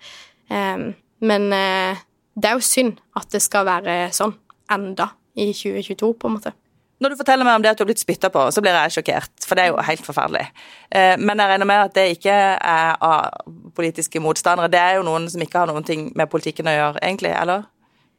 Um, 0.49 0.89
men 1.21 1.45
uh, 1.53 1.99
det 2.33 2.49
er 2.49 2.57
jo 2.57 2.65
synd 2.65 2.97
at 3.17 3.29
det 3.33 3.43
skal 3.45 3.67
være 3.69 4.07
sånn 4.15 4.33
enda 4.73 5.11
i 5.37 5.51
2022, 5.53 6.15
på 6.17 6.29
en 6.29 6.39
måte. 6.39 6.53
Når 6.97 7.13
du 7.13 7.19
forteller 7.19 7.45
meg 7.45 7.59
om 7.59 7.61
det 7.61 7.69
at 7.69 7.77
du 7.77 7.83
har 7.83 7.91
blitt 7.91 8.01
spytta 8.01 8.31
på, 8.33 8.47
så 8.49 8.61
blir 8.65 8.73
jeg 8.73 8.95
sjokkert, 8.95 9.33
for 9.45 9.57
det 9.57 9.67
er 9.67 9.69
jo 9.69 9.81
helt 9.85 10.05
forferdelig. 10.05 10.47
Eh, 10.89 11.13
Men 11.21 11.37
jeg 11.37 11.51
regner 11.51 11.69
med 11.69 11.81
at 11.83 11.93
det 11.93 12.05
ikke 12.15 12.33
er 12.33 12.95
av 13.05 13.53
politiske 13.77 14.21
motstandere. 14.23 14.71
Det 14.73 14.81
er 14.81 14.97
jo 14.97 15.05
noen 15.05 15.27
som 15.29 15.43
ikke 15.45 15.61
har 15.61 15.69
noen 15.69 15.85
ting 15.85 16.07
med 16.17 16.31
politikken 16.33 16.69
å 16.69 16.73
gjøre, 16.73 17.03
egentlig, 17.05 17.35
eller? 17.37 17.67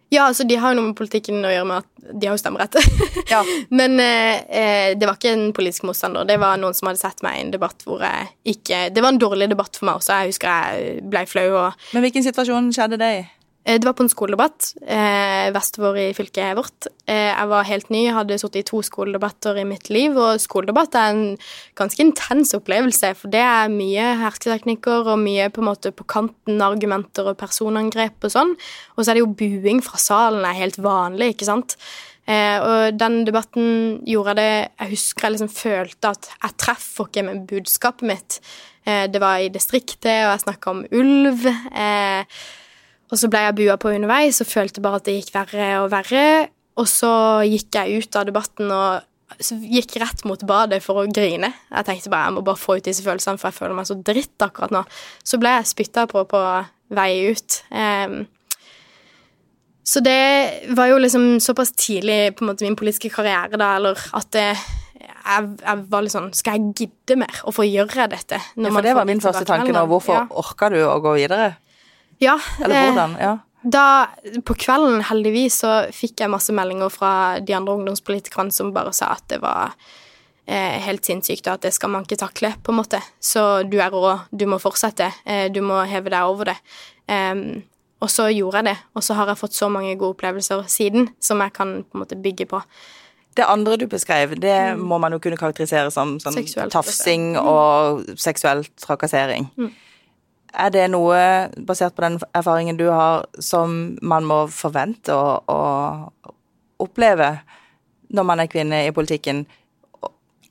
Ja, 0.09 0.25
altså, 0.25 0.45
de 0.49 0.57
har 0.57 0.73
jo 0.73 0.79
noe 0.79 0.91
med 0.91 0.97
politikken 0.97 1.45
å 1.45 1.53
gjøre 1.53 1.69
med 1.69 1.83
at 1.83 2.13
de 2.15 2.29
har 2.29 2.37
jo 2.37 2.41
stemmerett. 2.41 2.79
Ja. 3.29 3.43
Men 3.81 3.99
eh, 4.01 4.41
eh, 4.49 4.91
det 4.97 5.05
var 5.05 5.19
ikke 5.19 5.35
en 5.35 5.49
politisk 5.57 5.85
motstander. 5.85 6.25
Det 6.29 6.39
var 6.41 6.61
noen 6.61 6.77
som 6.77 6.89
hadde 6.89 7.03
sett 7.03 7.21
meg 7.27 7.37
i 7.37 7.43
en 7.45 7.53
debatt 7.53 7.85
hvor 7.85 8.01
jeg 8.05 8.31
ikke 8.55 8.87
Det 8.95 9.05
var 9.05 9.13
en 9.13 9.21
dårlig 9.21 9.51
debatt 9.53 9.77
for 9.77 9.89
meg 9.91 10.01
også. 10.01 10.23
Jeg 10.23 10.33
husker 10.33 10.49
jeg 10.49 11.03
ble 11.13 11.27
flau 11.29 11.49
og 11.51 11.91
Men 11.93 12.07
hvilken 12.07 12.25
situasjon 12.25 12.73
skjedde 12.77 13.01
det 13.03 13.11
i? 13.19 13.27
Eh, 13.69 13.77
Det 13.77 13.85
var 13.85 13.93
på 13.93 14.05
en 14.07 14.09
skoledebatt 14.09 14.71
eh, 14.81 15.53
vestover 15.53 15.99
i 16.01 16.15
fylket 16.17 16.57
vårt. 16.57 16.89
Eh, 17.05 17.29
jeg 17.35 17.49
var 17.51 17.69
helt 17.69 17.91
ny, 17.93 18.07
hadde 18.17 18.39
sittet 18.41 18.63
i 18.63 18.69
to 18.71 18.81
skoledebatter 18.87 19.61
i 19.61 19.67
mitt 19.69 19.91
liv, 19.93 20.17
og 20.17 20.41
skoledebatt 20.41 20.97
er 20.97 21.13
en 21.13 21.25
ganske 21.77 22.01
intens 22.01 22.55
opplevelse, 22.57 23.13
for 23.19 23.29
det 23.33 23.43
er 23.45 23.73
mye 23.73 24.15
hersketeknikker 24.23 25.13
og 25.13 25.21
mye 25.21 25.51
på 25.53 25.67
på 25.69 26.05
kanten 26.09 26.63
argumenter 26.65 27.29
og 27.29 27.37
personangrep 27.37 28.25
og 28.25 28.33
sånn. 28.33 28.55
Og 28.97 29.05
så 29.05 29.11
er 29.11 29.19
det 29.19 29.25
jo 29.27 29.37
buing 29.37 29.83
fra 29.85 29.99
salen 29.99 30.45
er 30.45 30.57
helt 30.57 30.79
vanlig, 30.81 31.35
ikke 31.35 31.51
sant. 31.51 31.77
Eh, 32.29 32.59
og 32.61 32.99
den 33.01 33.25
debatten 33.25 34.03
gjorde 34.05 34.35
det 34.37 34.69
Jeg 34.79 34.91
husker 34.91 35.27
jeg 35.27 35.33
liksom 35.33 35.49
følte 35.49 36.11
at 36.13 36.29
jeg 36.43 36.57
treffer 36.61 37.09
ikke 37.09 37.25
med 37.25 37.47
budskapet 37.49 38.05
mitt. 38.05 38.41
Eh, 38.85 39.07
det 39.09 39.21
var 39.21 39.39
i 39.41 39.49
distriktet, 39.49 40.25
og 40.25 40.33
jeg 40.33 40.45
snakka 40.45 40.71
om 40.71 40.85
ulv. 40.93 41.47
Eh, 41.73 42.25
og 43.09 43.17
så 43.21 43.29
ble 43.33 43.41
jeg 43.47 43.57
bua 43.63 43.77
på 43.81 43.93
underveis 43.95 44.41
og 44.45 44.51
følte 44.51 44.83
bare 44.85 45.01
at 45.01 45.07
det 45.09 45.15
gikk 45.19 45.35
verre 45.37 45.69
og 45.83 45.91
verre. 45.93 46.25
Og 46.79 46.87
så 46.91 47.13
gikk 47.49 47.75
jeg 47.75 48.03
ut 48.05 48.19
av 48.21 48.27
debatten 48.29 48.71
og 48.71 49.05
så 49.45 49.59
gikk 49.61 49.99
rett 50.01 50.25
mot 50.25 50.41
badet 50.49 50.81
for 50.85 51.03
å 51.03 51.09
grine. 51.13 51.51
Jeg 51.69 51.87
tenkte 51.87 52.11
bare 52.13 52.29
jeg 52.31 52.37
må 52.39 52.43
bare 52.47 52.61
få 52.61 52.79
ut 52.79 52.87
disse 52.87 53.05
følelsene, 53.05 53.39
for 53.41 53.51
jeg 53.51 53.59
føler 53.59 53.77
meg 53.77 53.89
så 53.89 53.97
dritt 54.01 54.45
akkurat 54.45 54.73
nå. 54.73 54.83
Så 55.27 55.41
ble 55.41 55.53
jeg 55.59 55.69
spytta 55.73 56.07
på 56.11 56.25
på 56.31 56.41
vei 56.97 57.11
ut. 57.29 57.59
Um, 57.69 58.23
så 59.89 60.01
det 60.05 60.73
var 60.77 60.91
jo 60.91 60.99
liksom 61.01 61.39
såpass 61.41 61.73
tidlig 61.77 62.37
på 62.37 62.45
en 62.45 62.51
måte 62.51 62.65
min 62.67 62.77
politiske 62.77 63.13
karriere, 63.13 63.57
da, 63.61 63.75
eller 63.79 64.01
at 64.17 64.29
det, 64.37 64.49
jeg, 65.01 65.47
jeg 65.63 65.85
var 65.93 66.05
litt 66.05 66.13
sånn 66.13 66.29
Skal 66.37 66.59
jeg 66.59 66.75
gidde 66.83 67.17
mer 67.23 67.41
å 67.49 67.53
få 67.55 67.65
gjøre 67.69 68.09
dette? 68.13 68.41
Ja, 68.57 68.73
for 68.73 68.85
det 68.85 68.97
var 68.97 69.09
min 69.09 69.23
første 69.25 69.47
tanke 69.49 69.73
nå. 69.73 69.87
Hvorfor 69.89 70.19
Ja. 70.19 70.27
orka 70.43 70.69
du 70.73 70.81
å 70.85 70.99
gå 71.05 71.15
videre? 71.21 71.57
Ja, 72.23 72.39
Eller 72.63 72.75
eh, 72.75 72.89
hvordan? 72.91 73.17
Ja. 73.21 73.37
Da, 73.63 73.85
på 74.47 74.55
kvelden, 74.55 75.01
heldigvis, 75.09 75.61
så 75.65 75.73
fikk 75.95 76.23
jeg 76.23 76.31
masse 76.31 76.55
meldinger 76.55 76.93
fra 76.95 77.13
de 77.43 77.57
andre 77.57 77.75
ungdomspolitikerne 77.79 78.55
som 78.55 78.71
bare 78.75 78.93
sa 78.97 79.13
at 79.17 79.27
det 79.33 79.41
var 79.43 79.75
eh, 80.47 80.79
helt 80.87 81.07
sinnssykt, 81.07 81.47
og 81.49 81.59
at 81.59 81.67
det 81.67 81.75
skal 81.77 81.93
man 81.93 82.07
ikke 82.07 82.21
takle, 82.23 82.53
på 82.63 82.73
en 82.73 82.79
måte. 82.81 83.01
Så 83.21 83.65
du 83.69 83.81
er 83.83 83.91
rå, 83.95 84.15
du 84.31 84.47
må 84.51 84.61
fortsette, 84.63 85.11
eh, 85.27 85.49
du 85.53 85.61
må 85.67 85.83
heve 85.91 86.15
deg 86.15 86.31
over 86.31 86.53
det. 86.53 86.57
Um, 87.09 87.65
og 88.05 88.11
så 88.13 88.29
gjorde 88.31 88.61
jeg 88.61 88.69
det, 88.69 88.77
og 88.95 89.03
så 89.03 89.17
har 89.19 89.31
jeg 89.33 89.41
fått 89.41 89.57
så 89.57 89.67
mange 89.73 89.97
gode 89.99 90.15
opplevelser 90.15 90.63
siden 90.71 91.09
som 91.25 91.43
jeg 91.43 91.55
kan 91.57 91.81
på 91.83 91.99
en 91.99 92.05
måte 92.05 92.19
bygge 92.23 92.47
på. 92.47 92.61
Det 93.39 93.47
andre 93.47 93.77
du 93.79 93.87
beskrev, 93.91 94.37
det 94.39 94.77
må 94.79 94.99
man 95.03 95.15
jo 95.15 95.21
kunne 95.23 95.39
karakterisere 95.39 95.91
som 95.95 96.17
sånn 96.23 96.39
Mm. 96.39 96.71
Tafsing 96.71 97.37
og 97.39 98.07
seksuell 98.19 98.65
trakassering. 98.79 99.51
Mm. 99.59 99.73
Er 100.57 100.73
det 100.73 100.87
noe, 100.91 101.19
basert 101.69 101.97
på 101.97 102.05
den 102.07 102.17
erfaringen 102.37 102.79
du 102.79 102.87
har, 102.89 103.27
som 103.43 103.99
man 104.01 104.25
må 104.29 104.47
forvente 104.53 105.13
å, 105.13 105.39
å, 105.45 106.33
oppleve 106.79 107.33
når 108.15 108.25
man 108.25 108.41
er 108.41 108.51
kvinne 108.51 108.85
i 108.87 108.93
politikken. 108.95 109.43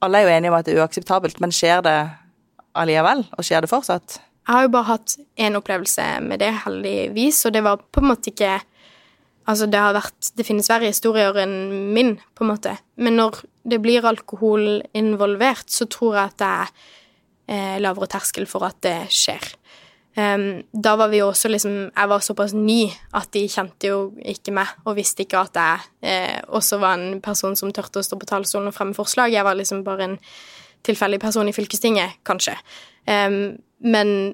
Alle 0.03 0.19
er 0.19 0.27
jo 0.27 0.33
enige 0.36 0.51
om 0.51 0.57
at 0.60 0.67
det 0.67 0.75
er 0.75 0.83
uakseptabelt, 0.83 1.39
men 1.41 1.53
skjer 1.55 1.81
det 1.86 1.97
allikevel? 2.77 3.23
Og 3.38 3.47
skjer 3.47 3.63
det 3.63 3.71
fortsatt? 3.71 4.19
Jeg 4.47 4.53
har 4.53 4.67
jo 4.67 4.73
bare 4.75 4.89
hatt 4.91 5.15
én 5.43 5.57
opplevelse 5.60 6.05
med 6.23 6.43
det, 6.43 6.51
heldigvis, 6.63 7.41
og 7.47 7.55
det 7.55 7.63
var 7.65 7.81
på 7.81 8.03
en 8.03 8.12
måte 8.13 8.33
ikke 8.33 8.57
Altså, 9.47 9.63
det 9.71 9.79
har 9.79 9.93
vært 9.95 10.31
Det 10.36 10.43
finnes 10.43 10.67
verre 10.67 10.89
historier 10.91 11.38
enn 11.39 11.53
min, 11.95 12.17
på 12.36 12.43
en 12.43 12.49
måte. 12.49 12.73
Men 12.99 13.15
når 13.15 13.38
det 13.63 13.77
blir 13.79 14.03
alkohol 14.03 14.81
involvert, 14.91 15.69
så 15.71 15.88
tror 15.88 16.17
jeg 16.17 16.31
at 16.33 16.41
det 16.41 16.49
er 16.49 16.73
eh, 17.47 17.77
lavere 17.79 18.10
terskel 18.12 18.43
for 18.49 18.67
at 18.67 18.81
det 18.83 18.97
skjer. 19.15 19.47
Um, 20.17 20.63
da 20.73 20.95
var 20.97 21.12
vi 21.12 21.19
også 21.21 21.45
liksom 21.51 21.73
Jeg 21.93 22.10
var 22.10 22.23
såpass 22.25 22.56
ny 22.58 22.88
at 23.13 23.27
de 23.36 23.43
kjente 23.45 23.91
jo 23.91 23.99
ikke 24.25 24.49
meg 24.56 24.71
og 24.89 24.95
visste 24.97 25.21
ikke 25.21 25.43
at 25.45 25.60
jeg 25.60 25.84
eh, 26.10 26.39
også 26.58 26.80
var 26.82 26.97
en 26.97 27.19
person 27.21 27.53
som 27.60 27.69
turte 27.69 28.01
å 28.01 28.06
stå 28.06 28.17
på 28.17 28.25
talerstolen 28.25 28.71
og 28.71 28.73
fremme 28.73 28.97
forslag. 28.97 29.36
Jeg 29.36 29.45
var 29.45 29.60
liksom 29.60 29.84
bare 29.86 30.08
en 30.08 30.17
tilfeldig 30.88 31.19
person 31.21 31.47
i 31.49 31.53
fylkestinget, 31.53 32.17
kanskje. 32.25 32.56
Um, 33.06 33.60
men 33.86 34.34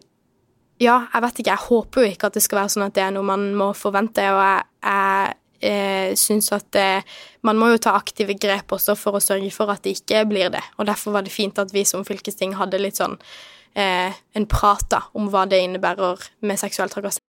ja, 0.80 1.02
jeg 1.14 1.24
vet 1.26 1.40
ikke. 1.42 1.52
Jeg 1.52 1.68
håper 1.68 2.04
jo 2.04 2.12
ikke 2.14 2.30
at 2.30 2.38
det 2.38 2.44
skal 2.46 2.62
være 2.62 2.74
sånn 2.76 2.88
at 2.88 2.96
det 2.96 3.04
er 3.04 3.16
noe 3.16 3.28
man 3.28 3.50
må 3.58 3.72
forvente, 3.78 4.24
og 4.34 4.40
jeg, 4.40 4.64
jeg 4.88 5.36
eh, 5.64 6.14
syns 6.20 6.52
at 6.56 6.80
eh, 6.80 7.18
man 7.48 7.60
må 7.60 7.74
jo 7.74 7.82
ta 7.86 7.96
aktive 7.98 8.36
grep 8.40 8.72
også 8.76 8.96
for 9.00 9.18
å 9.18 9.24
sørge 9.24 9.52
for 9.56 9.72
at 9.74 9.84
det 9.86 9.98
ikke 10.00 10.24
blir 10.30 10.52
det. 10.54 10.64
Og 10.78 10.88
derfor 10.90 11.16
var 11.18 11.28
det 11.28 11.34
fint 11.36 11.60
at 11.62 11.74
vi 11.76 11.86
som 11.88 12.06
fylkesting 12.08 12.56
hadde 12.60 12.82
litt 12.82 13.00
sånn 13.00 13.18
eh, 13.76 14.14
en 14.36 14.46
prat 14.46 14.86
da, 14.90 15.02
om 15.14 15.30
hva 15.30 15.46
det 15.50 15.62
innebærer 15.64 16.30
med 16.42 16.60
seksuell 16.60 16.90
trakassering. 16.90 17.28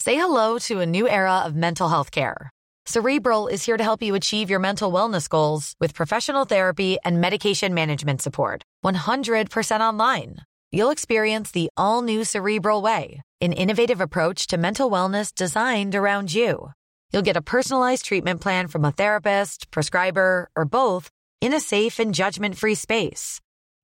Say 0.00 0.14
hello 0.14 0.58
to 0.58 0.80
a 0.80 0.86
new 0.86 1.08
era 1.08 1.40
of 1.44 1.54
mental 1.54 1.88
health 1.88 2.10
care. 2.12 2.50
Cerebral 2.86 3.48
is 3.48 3.66
here 3.66 3.76
to 3.76 3.82
help 3.82 4.00
you 4.00 4.14
achieve 4.14 4.48
your 4.48 4.60
mental 4.60 4.92
wellness 4.92 5.28
goals 5.28 5.74
with 5.80 5.94
professional 5.94 6.44
therapy 6.44 6.98
and 7.04 7.20
medication 7.20 7.74
management 7.74 8.22
support. 8.22 8.62
100% 8.84 9.80
online. 9.80 10.36
You'll 10.70 10.90
experience 10.92 11.50
the 11.50 11.68
all 11.76 12.02
new 12.02 12.22
Cerebral 12.22 12.82
Way, 12.82 13.22
an 13.40 13.52
innovative 13.52 14.00
approach 14.00 14.46
to 14.48 14.56
mental 14.56 14.88
wellness 14.88 15.34
designed 15.34 15.96
around 15.96 16.32
you. 16.32 16.70
You'll 17.12 17.22
get 17.22 17.36
a 17.36 17.42
personalized 17.42 18.04
treatment 18.04 18.40
plan 18.40 18.68
from 18.68 18.84
a 18.84 18.92
therapist, 18.92 19.70
prescriber, 19.72 20.48
or 20.54 20.64
both 20.64 21.10
in 21.40 21.52
a 21.52 21.60
safe 21.60 21.98
and 21.98 22.14
judgment 22.14 22.56
free 22.56 22.76
space. 22.76 23.40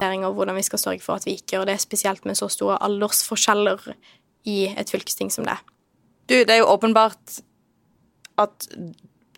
Og 0.00 0.32
hvordan 0.34 0.56
vi 0.56 0.62
skal 0.62 0.78
sørge 0.78 1.04
for 1.04 1.20
at 1.20 1.26
vi 1.26 1.36
ikke 1.36 1.56
gjør 1.56 1.64
det, 1.64 1.80
spesielt 1.80 2.24
med 2.26 2.34
så 2.34 2.48
store 2.48 2.78
aldersforskjeller 2.82 3.92
i 4.48 4.74
et 4.78 4.90
fylkesting 4.90 5.32
som 5.32 5.44
det. 5.44 5.58
Du, 6.28 6.34
det 6.34 6.50
er 6.50 6.62
jo 6.62 6.72
åpenbart 6.72 7.40
at 8.38 8.68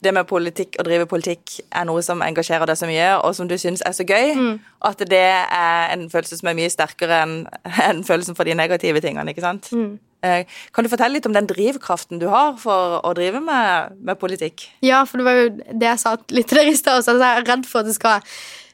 det 0.02 0.14
med 0.14 0.26
politikk 0.26 0.76
og 0.78 0.84
drive 0.84 1.06
politikk 1.06 1.60
er 1.70 1.86
noe 1.86 2.02
som 2.02 2.22
engasjerer 2.22 2.66
deg 2.66 2.78
så 2.78 2.88
mye, 2.90 3.10
og 3.22 3.34
som 3.38 3.48
du 3.48 3.54
syns 3.58 3.84
er 3.86 3.94
så 3.94 4.06
gøy. 4.06 4.34
Mm. 4.34 4.56
At 4.84 5.02
det 5.10 5.22
er 5.22 5.92
en 5.94 6.08
følelse 6.10 6.40
som 6.40 6.50
er 6.50 6.58
mye 6.58 6.70
sterkere 6.72 7.22
enn 7.22 7.36
en 7.90 8.02
følelsen 8.04 8.38
for 8.38 8.48
de 8.48 8.56
negative 8.58 9.00
tingene. 9.00 9.30
ikke 9.30 9.44
sant? 9.44 9.70
Mm. 9.72 9.98
Eh, 10.22 10.46
kan 10.70 10.86
du 10.86 10.90
fortelle 10.92 11.16
litt 11.18 11.26
om 11.26 11.34
den 11.34 11.48
drivkraften 11.50 12.22
du 12.22 12.28
har 12.30 12.54
for 12.62 13.00
å 13.02 13.12
drive 13.18 13.42
med, 13.42 13.96
med 14.06 14.20
politikk? 14.20 14.68
Ja, 14.86 15.02
for 15.08 15.18
det 15.18 15.26
var 15.26 15.38
jo 15.40 15.46
det 15.58 15.88
jeg 15.88 16.02
sa 16.02 16.16
litt 16.30 16.52
dere 16.54 16.70
i 16.70 16.78
stad. 16.78 17.02
Jeg 17.06 17.22
er 17.26 17.46
redd 17.48 17.66
for 17.68 17.82
at 17.82 17.90
det 17.90 17.98
skal 17.98 18.22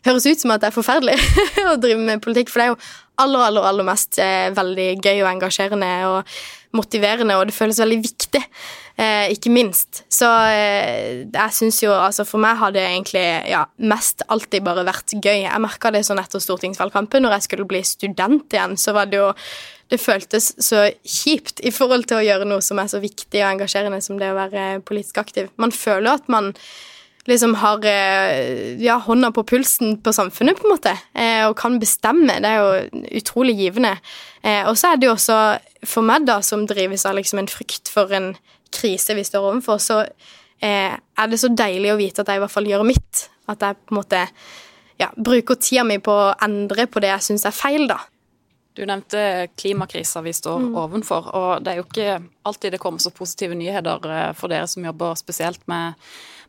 høres 0.06 0.28
ut 0.28 0.42
som 0.42 0.52
at 0.54 0.62
det 0.62 0.70
er 0.70 0.76
forferdelig 0.76 1.16
å 1.72 1.78
drive 1.80 2.00
med 2.04 2.24
politikk, 2.24 2.52
for 2.52 2.60
det 2.60 2.68
er 2.68 2.74
jo 2.74 2.80
aller, 3.18 3.46
aller, 3.48 3.66
aller 3.70 3.86
mest 3.86 4.20
eh, 4.22 4.48
veldig 4.54 4.90
gøy 5.00 5.22
og 5.22 5.30
engasjerende 5.32 5.92
og 6.08 6.36
motiverende, 6.76 7.38
og 7.38 7.48
det 7.48 7.56
føles 7.56 7.80
veldig 7.80 7.98
viktig, 8.04 8.42
eh, 9.00 9.30
ikke 9.32 9.50
minst. 9.52 10.02
Så 10.12 10.28
eh, 10.52 11.24
jeg 11.24 11.56
syns 11.56 11.80
jo 11.82 11.94
Altså, 11.96 12.26
for 12.28 12.42
meg 12.42 12.60
har 12.60 12.74
det 12.74 12.84
egentlig 12.84 13.24
ja, 13.48 13.64
mest 13.90 14.22
alltid 14.28 14.66
bare 14.66 14.84
vært 14.86 15.16
gøy. 15.16 15.46
Jeg 15.46 15.64
merka 15.64 15.90
det 15.94 16.04
sånn 16.06 16.20
etter 16.20 16.42
stortingsvalgkampen, 16.44 17.24
når 17.24 17.38
jeg 17.38 17.48
skulle 17.48 17.68
bli 17.68 17.82
student 17.86 18.54
igjen, 18.54 18.76
så 18.78 18.94
var 18.96 19.08
det 19.10 19.22
jo 19.22 19.32
det 19.88 20.00
føltes 20.00 20.50
så 20.60 20.84
kjipt 21.06 21.62
i 21.64 21.72
forhold 21.72 22.08
til 22.08 22.20
å 22.20 22.24
gjøre 22.26 22.46
noe 22.48 22.64
som 22.64 22.80
er 22.80 22.90
så 22.92 23.00
viktig 23.00 23.40
og 23.40 23.48
engasjerende 23.54 24.00
som 24.04 24.18
det 24.20 24.30
å 24.32 24.36
være 24.36 24.68
politisk 24.88 25.20
aktiv. 25.22 25.48
Man 25.56 25.72
føler 25.72 26.18
at 26.18 26.28
man 26.32 26.52
liksom 27.28 27.54
har 27.60 27.84
eh, 27.84 28.76
ja, 28.80 28.96
hånda 29.04 29.30
på 29.36 29.44
pulsen 29.48 29.98
på 30.04 30.12
samfunnet, 30.16 30.58
på 30.58 30.68
en 30.68 30.74
måte, 30.74 30.94
eh, 31.12 31.44
og 31.48 31.56
kan 31.60 31.78
bestemme. 31.80 32.38
Det 32.40 32.52
er 32.52 32.60
jo 32.62 33.02
utrolig 33.20 33.56
givende. 33.58 33.94
Eh, 34.42 34.64
og 34.68 34.78
så 34.80 34.92
er 34.92 35.00
det 35.00 35.08
jo 35.08 35.14
også 35.16 35.38
for 35.88 36.06
meg, 36.08 36.24
da, 36.28 36.40
som 36.44 36.66
drives 36.68 37.04
av 37.08 37.18
liksom 37.18 37.42
en 37.42 37.50
frykt 37.52 37.92
for 37.92 38.12
en 38.16 38.32
krise 38.74 39.16
vi 39.16 39.24
står 39.24 39.44
overfor, 39.50 39.80
så 39.80 40.02
er 40.58 41.28
det 41.30 41.36
så 41.38 41.52
deilig 41.54 41.92
å 41.92 41.98
vite 42.00 42.24
at 42.24 42.32
jeg 42.32 42.40
i 42.40 42.42
hvert 42.42 42.50
fall 42.50 42.66
gjør 42.66 42.82
mitt. 42.82 43.28
At 43.48 43.62
jeg 43.62 43.76
på 43.78 43.94
en 43.94 43.98
måte 44.00 44.24
ja, 44.98 45.06
bruker 45.14 45.54
tida 45.62 45.84
mi 45.86 46.00
på 46.02 46.10
å 46.10 46.32
endre 46.42 46.88
på 46.90 46.98
det 47.04 47.12
jeg 47.12 47.28
syns 47.28 47.46
er 47.46 47.54
feil, 47.54 47.86
da. 47.86 48.00
Du 48.78 48.84
nevnte 48.86 49.48
klimakrisa 49.58 50.22
vi 50.22 50.32
står 50.36 50.68
mm. 50.68 50.72
ovenfor, 50.78 51.30
og 51.34 51.64
det 51.66 51.72
er 51.72 51.80
jo 51.80 51.86
ikke 51.88 52.18
alltid 52.46 52.76
det 52.76 52.82
kommer 52.82 53.02
så 53.02 53.10
positive 53.10 53.58
nyheter 53.58 54.04
for 54.38 54.52
dere 54.52 54.70
som 54.70 54.86
jobber 54.86 55.18
spesielt 55.18 55.64
med 55.66 55.98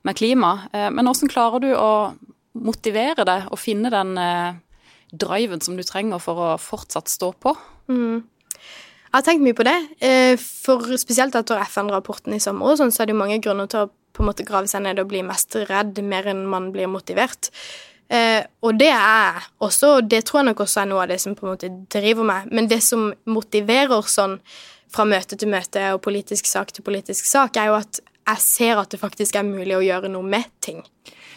med 0.02 0.18
klima. 0.18 0.60
Eh, 0.74 0.90
men 0.92 1.08
hvordan 1.08 1.32
klarer 1.32 1.64
du 1.64 1.70
å 1.76 1.92
motivere 2.60 3.26
deg 3.28 3.50
og 3.52 3.62
finne 3.62 3.92
den 3.94 4.16
eh, 4.20 4.58
driven 5.12 5.64
som 5.64 5.78
du 5.78 5.86
trenger 5.88 6.22
for 6.24 6.40
å 6.40 6.50
fortsatt 6.62 7.12
stå 7.12 7.34
på? 7.42 7.56
Mm. 7.92 8.24
Jeg 9.10 9.18
har 9.18 9.26
tenkt 9.26 9.46
mye 9.46 9.58
på 9.58 9.66
det. 9.66 9.78
Eh, 10.06 10.36
for 10.40 10.98
spesielt 11.02 11.36
etter 11.38 11.62
FN-rapporten 11.66 12.36
i 12.36 12.44
sommer, 12.44 12.78
sånn, 12.78 12.94
så 12.94 13.04
er 13.04 13.12
det 13.12 13.20
mange 13.20 13.40
grunner 13.44 13.70
til 13.70 13.88
å 13.88 13.94
på 14.10 14.24
en 14.24 14.28
måte 14.32 14.44
grave 14.44 14.68
seg 14.68 14.82
ned 14.84 14.98
og 15.00 15.12
bli 15.12 15.22
mest 15.24 15.54
redd 15.70 16.00
mer 16.04 16.26
enn 16.28 16.42
man 16.50 16.72
blir 16.74 16.90
motivert. 16.92 17.52
Eh, 18.10 18.42
og 18.66 18.80
det 18.80 18.90
er 18.90 19.38
også, 19.62 20.00
det 20.02 20.24
tror 20.26 20.42
jeg 20.42 20.50
nok 20.50 20.64
også 20.66 20.82
er 20.82 20.90
noe 20.90 21.04
av 21.04 21.12
det 21.12 21.20
som 21.22 21.36
på 21.38 21.46
en 21.46 21.54
måte 21.54 21.70
driver 21.94 22.26
meg. 22.26 22.50
Men 22.52 22.70
det 22.72 22.82
som 22.86 23.12
motiverer 23.30 24.06
sånn 24.10 24.40
fra 24.90 25.06
møte 25.06 25.38
til 25.38 25.52
møte 25.52 25.92
og 25.94 26.02
politisk 26.02 26.50
sak 26.50 26.74
til 26.74 26.86
politisk 26.86 27.28
sak, 27.30 27.60
er 27.62 27.70
jo 27.70 27.78
at 27.78 28.02
jeg 28.30 28.42
ser 28.46 28.82
at 28.82 28.90
det 28.94 29.02
faktisk 29.02 29.38
er 29.38 29.46
mulig 29.46 29.78
å 29.78 29.84
gjøre 29.86 30.10
noe 30.12 30.26
med 30.26 30.50
ting. 30.66 30.82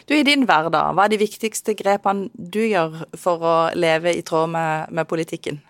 Du, 0.09 0.15
I 0.17 0.25
din 0.25 0.47
hverdag, 0.49 0.95
hva 0.97 1.05
er 1.05 1.13
de 1.13 1.21
viktigste 1.21 1.75
grepene 1.79 2.27
du 2.33 2.63
gjør 2.65 3.05
for 3.19 3.45
å 3.45 3.53
leve 3.77 4.11
i 4.17 4.25
tråd 4.25 4.51
med, 4.51 4.91
med 4.91 5.07
politikken? 5.09 5.61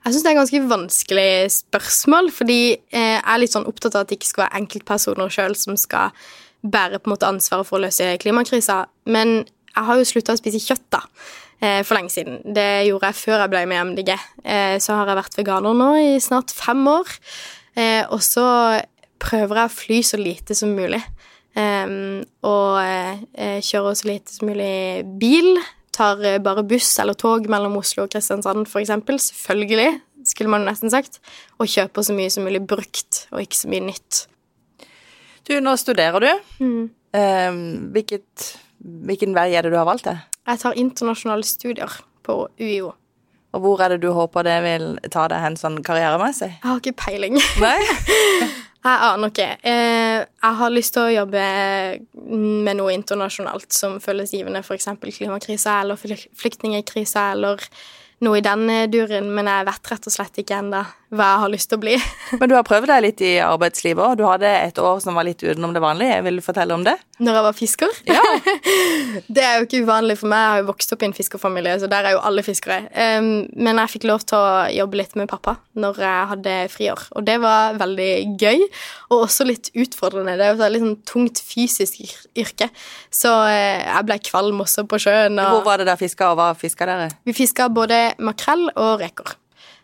Jeg 0.00 0.14
syns 0.14 0.22
det 0.24 0.30
er 0.30 0.32
et 0.32 0.40
ganske 0.40 0.60
vanskelig 0.70 1.32
spørsmål, 1.58 2.30
fordi 2.32 2.60
eh, 2.72 3.18
jeg 3.18 3.20
er 3.20 3.42
litt 3.42 3.52
sånn 3.52 3.68
opptatt 3.68 3.98
av 3.98 4.06
at 4.06 4.12
det 4.12 4.16
ikke 4.16 4.30
skal 4.30 4.46
være 4.46 4.62
enkeltpersoner 4.62 5.34
sjøl 5.34 5.56
som 5.60 5.76
skal 5.76 6.14
bære 6.64 7.00
på 7.00 7.10
en 7.10 7.14
måte 7.14 7.28
ansvaret 7.28 7.68
for 7.68 7.76
å 7.76 7.84
løse 7.84 8.06
klimakrisa. 8.22 8.86
Men 9.12 9.42
jeg 9.70 9.86
har 9.86 9.98
jo 9.98 10.08
slutta 10.08 10.34
å 10.34 10.40
spise 10.40 10.60
kjøtt, 10.62 10.86
da. 10.92 11.02
Eh, 11.60 11.80
for 11.84 11.98
lenge 11.98 12.12
siden. 12.12 12.40
Det 12.56 12.86
gjorde 12.88 13.10
jeg 13.10 13.20
før 13.20 13.42
jeg 13.42 13.52
ble 13.52 13.64
med 13.68 13.76
i 13.76 13.86
MDG. 13.90 14.12
Eh, 14.44 14.76
så 14.82 14.96
har 14.98 15.10
jeg 15.10 15.20
vært 15.20 15.40
veganer 15.40 15.76
nå 15.76 15.90
i 16.00 16.14
snart 16.22 16.54
fem 16.54 16.82
år. 16.90 17.18
Og 18.10 18.20
så 18.20 18.44
prøver 19.22 19.60
jeg 19.60 19.70
å 19.70 19.72
fly 19.72 19.98
så 20.04 20.18
lite 20.20 20.56
som 20.58 20.72
mulig. 20.76 21.00
Um, 21.54 22.20
og 22.44 22.76
kjører 23.64 23.96
så 23.96 24.08
lite 24.08 24.34
som 24.34 24.50
mulig 24.50 25.06
bil. 25.22 25.54
Tar 25.94 26.20
bare 26.44 26.66
buss 26.66 26.90
eller 27.00 27.16
tog 27.16 27.46
mellom 27.48 27.78
Oslo 27.78 28.04
og 28.04 28.12
Kristiansand, 28.12 28.66
eksempel. 28.82 29.16
Selvfølgelig, 29.22 29.94
skulle 30.28 30.52
man 30.52 30.66
nesten 30.68 30.92
sagt. 30.92 31.22
Og 31.56 31.70
kjøper 31.70 32.04
så 32.04 32.16
mye 32.18 32.34
som 32.34 32.44
mulig 32.44 32.60
brukt, 32.68 33.24
og 33.30 33.46
ikke 33.46 33.62
så 33.62 33.72
mye 33.72 33.86
nytt. 33.86 34.24
Du, 35.48 35.56
nå 35.62 35.76
studerer 35.80 36.26
du. 36.26 36.30
Mm. 36.60 36.82
Um, 37.10 37.62
hvilket, 37.94 38.52
hvilken 38.80 39.34
vei 39.36 39.50
er 39.54 39.66
det 39.66 39.74
du 39.74 39.78
har 39.78 39.88
valgt? 39.88 40.08
det? 40.08 40.16
Jeg 40.48 40.62
tar 40.62 40.78
internasjonale 40.80 41.46
studier 41.46 42.00
på 42.26 42.42
UiO. 42.60 42.94
Og 43.50 43.62
hvor 43.64 43.82
er 43.82 43.94
det 43.94 44.02
du 44.04 44.12
håper 44.14 44.46
det 44.46 44.56
vil 44.62 44.90
ta 45.10 45.26
deg 45.30 45.42
hen 45.42 45.58
sånn 45.58 45.80
karrieremessig? 45.86 46.52
Jeg 46.60 46.68
har 46.68 46.82
ikke 46.82 46.98
peiling. 47.06 47.38
Nei? 47.62 47.78
Jeg 48.80 48.96
aner 49.04 49.28
ikke. 49.28 49.46
Eh, 49.60 50.18
jeg 50.24 50.56
har 50.56 50.70
lyst 50.72 50.94
til 50.94 51.02
å 51.02 51.12
jobbe 51.12 51.40
med 52.64 52.78
noe 52.78 52.94
internasjonalt 52.94 53.74
som 53.76 53.98
føles 54.00 54.32
givende, 54.32 54.62
f.eks. 54.64 54.86
klimakrisa 55.18 55.74
eller 55.82 56.00
flyktningkrisa 56.00 57.26
eller 57.34 57.60
noe 58.24 58.40
i 58.40 58.44
den 58.44 58.64
duren, 58.88 59.28
men 59.36 59.52
jeg 59.52 59.66
vet 59.68 59.92
rett 59.92 60.08
og 60.08 60.14
slett 60.14 60.40
ikke 60.40 60.62
ennå 60.62 60.80
hva 61.10 61.26
jeg 61.32 61.42
har 61.42 61.50
lyst 61.50 61.70
til 61.70 61.78
å 61.78 61.82
bli. 61.82 61.94
Men 62.40 62.50
du 62.50 62.54
har 62.54 62.66
prøvd 62.66 62.90
deg 62.90 63.04
litt 63.04 63.22
i 63.26 63.32
arbeidslivet 63.42 64.02
òg. 64.04 64.18
Du 64.20 64.24
hadde 64.28 64.50
et 64.50 64.78
år 64.78 65.00
som 65.02 65.16
var 65.18 65.26
litt 65.26 65.42
utenom 65.42 65.74
det 65.74 65.82
vanlige. 65.82 66.20
Vil 66.26 66.38
du 66.38 66.44
fortelle 66.44 66.76
om 66.76 66.84
det? 66.86 66.96
Når 67.20 67.36
jeg 67.36 67.46
var 67.46 67.56
fisker? 67.58 67.98
Ja. 68.08 68.22
det 69.36 69.44
er 69.44 69.58
jo 69.58 69.66
ikke 69.66 69.82
uvanlig 69.84 70.20
for 70.20 70.30
meg. 70.30 70.44
Jeg 70.44 70.54
har 70.54 70.62
jo 70.62 70.68
vokst 70.70 70.94
opp 70.94 71.02
i 71.02 71.08
en 71.10 71.16
fiskerfamilie, 71.16 71.74
så 71.82 71.90
der 71.90 72.08
er 72.08 72.16
jo 72.16 72.22
alle 72.30 72.44
fiskere. 72.46 72.78
Men 72.90 73.82
jeg 73.82 73.94
fikk 73.96 74.06
lov 74.08 74.24
til 74.28 74.38
å 74.38 74.70
jobbe 74.72 75.00
litt 75.02 75.18
med 75.18 75.28
pappa 75.30 75.58
når 75.80 76.00
jeg 76.02 76.30
hadde 76.32 76.54
friår, 76.72 77.04
og 77.16 77.26
det 77.26 77.36
var 77.42 77.76
veldig 77.80 78.10
gøy. 78.40 78.64
Og 79.10 79.26
også 79.26 79.46
litt 79.48 79.70
utfordrende. 79.74 80.36
Det 80.38 80.46
er 80.46 80.54
jo 80.54 80.58
et 80.60 80.74
litt 80.74 80.84
sånn 80.84 80.96
tungt 81.08 81.42
fysisk 81.42 82.00
yrke, 82.38 82.70
så 83.12 83.34
uh, 83.48 83.80
jeg 83.82 84.06
ble 84.08 84.18
kvalm 84.30 84.62
også 84.64 84.86
på 84.90 85.00
sjøen. 85.02 85.38
Og... 85.40 85.58
Hvor 85.58 85.68
var 85.72 85.82
det 85.82 85.90
der 85.90 86.00
fiska, 86.00 86.32
og 86.32 86.40
hva 86.40 86.52
fiska 86.58 86.88
dere? 86.88 87.10
Vi 87.26 87.36
fiska 87.36 87.70
både 87.74 88.02
makrell 88.22 88.68
og 88.76 89.00
reker. 89.02 89.36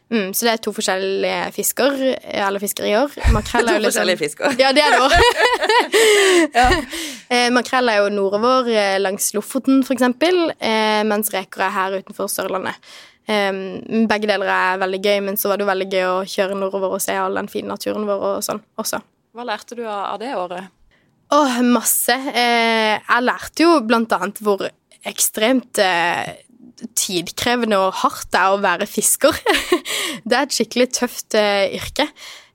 Mm, 0.06 0.30
så 0.38 0.46
det 0.46 0.52
er 0.52 0.60
to 0.62 0.70
forskjellige 0.70 1.38
fisker, 1.56 1.96
eller 2.22 2.62
fiskerier. 2.62 3.10
Makrell 3.34 3.66
er 3.66 3.80
jo 3.80 3.82
liksom 3.82 3.96
forskjellige 3.96 4.20
fisker. 4.20 4.54
Ja, 4.60 4.70
det 4.76 4.84
er 4.84 4.94
det 4.94 5.00
òg. 5.02 5.16
ja. 6.60 6.68
eh, 7.32 7.48
makrell 7.54 7.90
er 7.90 8.00
jo 8.04 8.12
nordover, 8.14 8.70
eh, 8.70 8.94
langs 9.02 9.32
Lofoten 9.34 9.82
f.eks., 9.82 10.06
eh, 10.06 11.02
mens 11.10 11.32
reker 11.34 11.66
er 11.66 11.74
her 11.74 11.98
utenfor 11.98 12.30
Sørlandet. 12.30 12.78
Um, 13.26 14.06
begge 14.06 14.28
deler 14.30 14.46
er 14.46 14.78
veldig 14.78 15.00
gøy, 15.02 15.16
men 15.26 15.34
så 15.34 15.50
var 15.50 15.58
det 15.58 15.64
jo 15.64 15.72
veldig 15.72 15.86
gøy 15.90 16.04
å 16.06 16.18
kjøre 16.30 16.58
nordover 16.60 16.92
og 16.94 17.02
se 17.02 17.16
all 17.18 17.34
den 17.34 17.48
fine 17.50 17.72
naturen 17.72 18.06
vår 18.06 18.22
og 18.28 18.44
sånn 18.46 18.60
også. 18.78 19.00
Hva 19.34 19.46
lærte 19.48 19.74
du 19.74 19.82
av 19.90 20.20
det 20.22 20.30
året? 20.38 20.70
Åh, 21.34 21.56
masse. 21.66 22.14
Eh, 22.14 22.94
jeg 22.94 23.24
lærte 23.26 23.66
jo 23.66 23.80
blant 23.82 24.14
annet 24.14 24.38
hvor 24.46 24.62
ekstremt 25.06 25.80
eh, 25.82 26.36
tidkrevende 26.96 27.78
og 27.80 27.94
hardt 28.02 28.30
det 28.32 28.40
er 28.40 28.54
å 28.54 28.62
være 28.62 28.88
fisker. 28.90 29.36
det 30.28 30.36
er 30.36 30.46
et 30.46 30.56
skikkelig 30.56 30.90
tøft 30.98 31.36
uh, 31.38 31.64
yrke, 31.72 32.08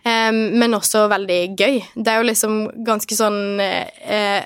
um, 0.06 0.42
men 0.62 0.78
også 0.78 1.08
veldig 1.12 1.42
gøy. 1.58 1.78
Det 1.96 2.08
er 2.12 2.22
jo 2.22 2.30
liksom 2.30 2.58
ganske 2.88 3.18
sånn 3.18 3.62
uh, 3.62 4.42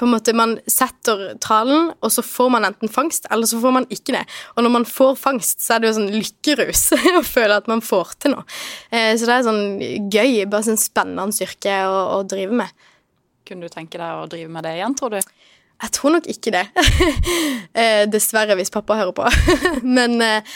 på 0.00 0.06
en 0.08 0.14
måte 0.16 0.32
Man 0.34 0.56
setter 0.66 1.36
tralen, 1.44 1.92
og 2.02 2.10
så 2.10 2.24
får 2.26 2.48
man 2.50 2.66
enten 2.66 2.90
fangst, 2.90 3.28
eller 3.30 3.46
så 3.46 3.60
får 3.62 3.74
man 3.76 3.86
ikke 3.92 4.16
det. 4.16 4.22
Og 4.56 4.64
når 4.64 4.72
man 4.80 4.86
får 4.88 5.12
fangst, 5.20 5.60
så 5.62 5.76
er 5.76 5.82
det 5.82 5.92
jo 5.92 5.98
sånn 6.00 6.14
lykkerus 6.16 6.88
å 7.20 7.22
føle 7.26 7.60
at 7.60 7.68
man 7.70 7.84
får 7.84 8.16
til 8.24 8.34
noe. 8.34 8.42
Så 8.90 9.28
det 9.28 9.36
er 9.36 9.46
sånn 9.46 10.08
gøy, 10.10 10.40
bare 10.50 10.66
sånn 10.66 10.80
spennende 10.80 11.46
yrke 11.46 11.76
å, 11.86 12.00
å 12.16 12.18
drive 12.26 12.56
med. 12.64 12.88
Kunne 13.46 13.68
du 13.68 13.74
tenke 13.76 14.00
deg 14.00 14.24
å 14.24 14.26
drive 14.32 14.50
med 14.50 14.66
det 14.66 14.74
igjen, 14.80 14.98
tror 14.98 15.14
du? 15.14 15.20
Jeg 15.82 15.94
tror 15.96 16.14
nok 16.16 16.28
ikke 16.30 16.52
det. 16.54 16.66
eh, 17.80 18.04
dessverre, 18.10 18.56
hvis 18.58 18.70
pappa 18.70 18.98
hører 19.00 19.14
på. 19.16 19.26
Men 19.96 20.20
eh, 20.22 20.52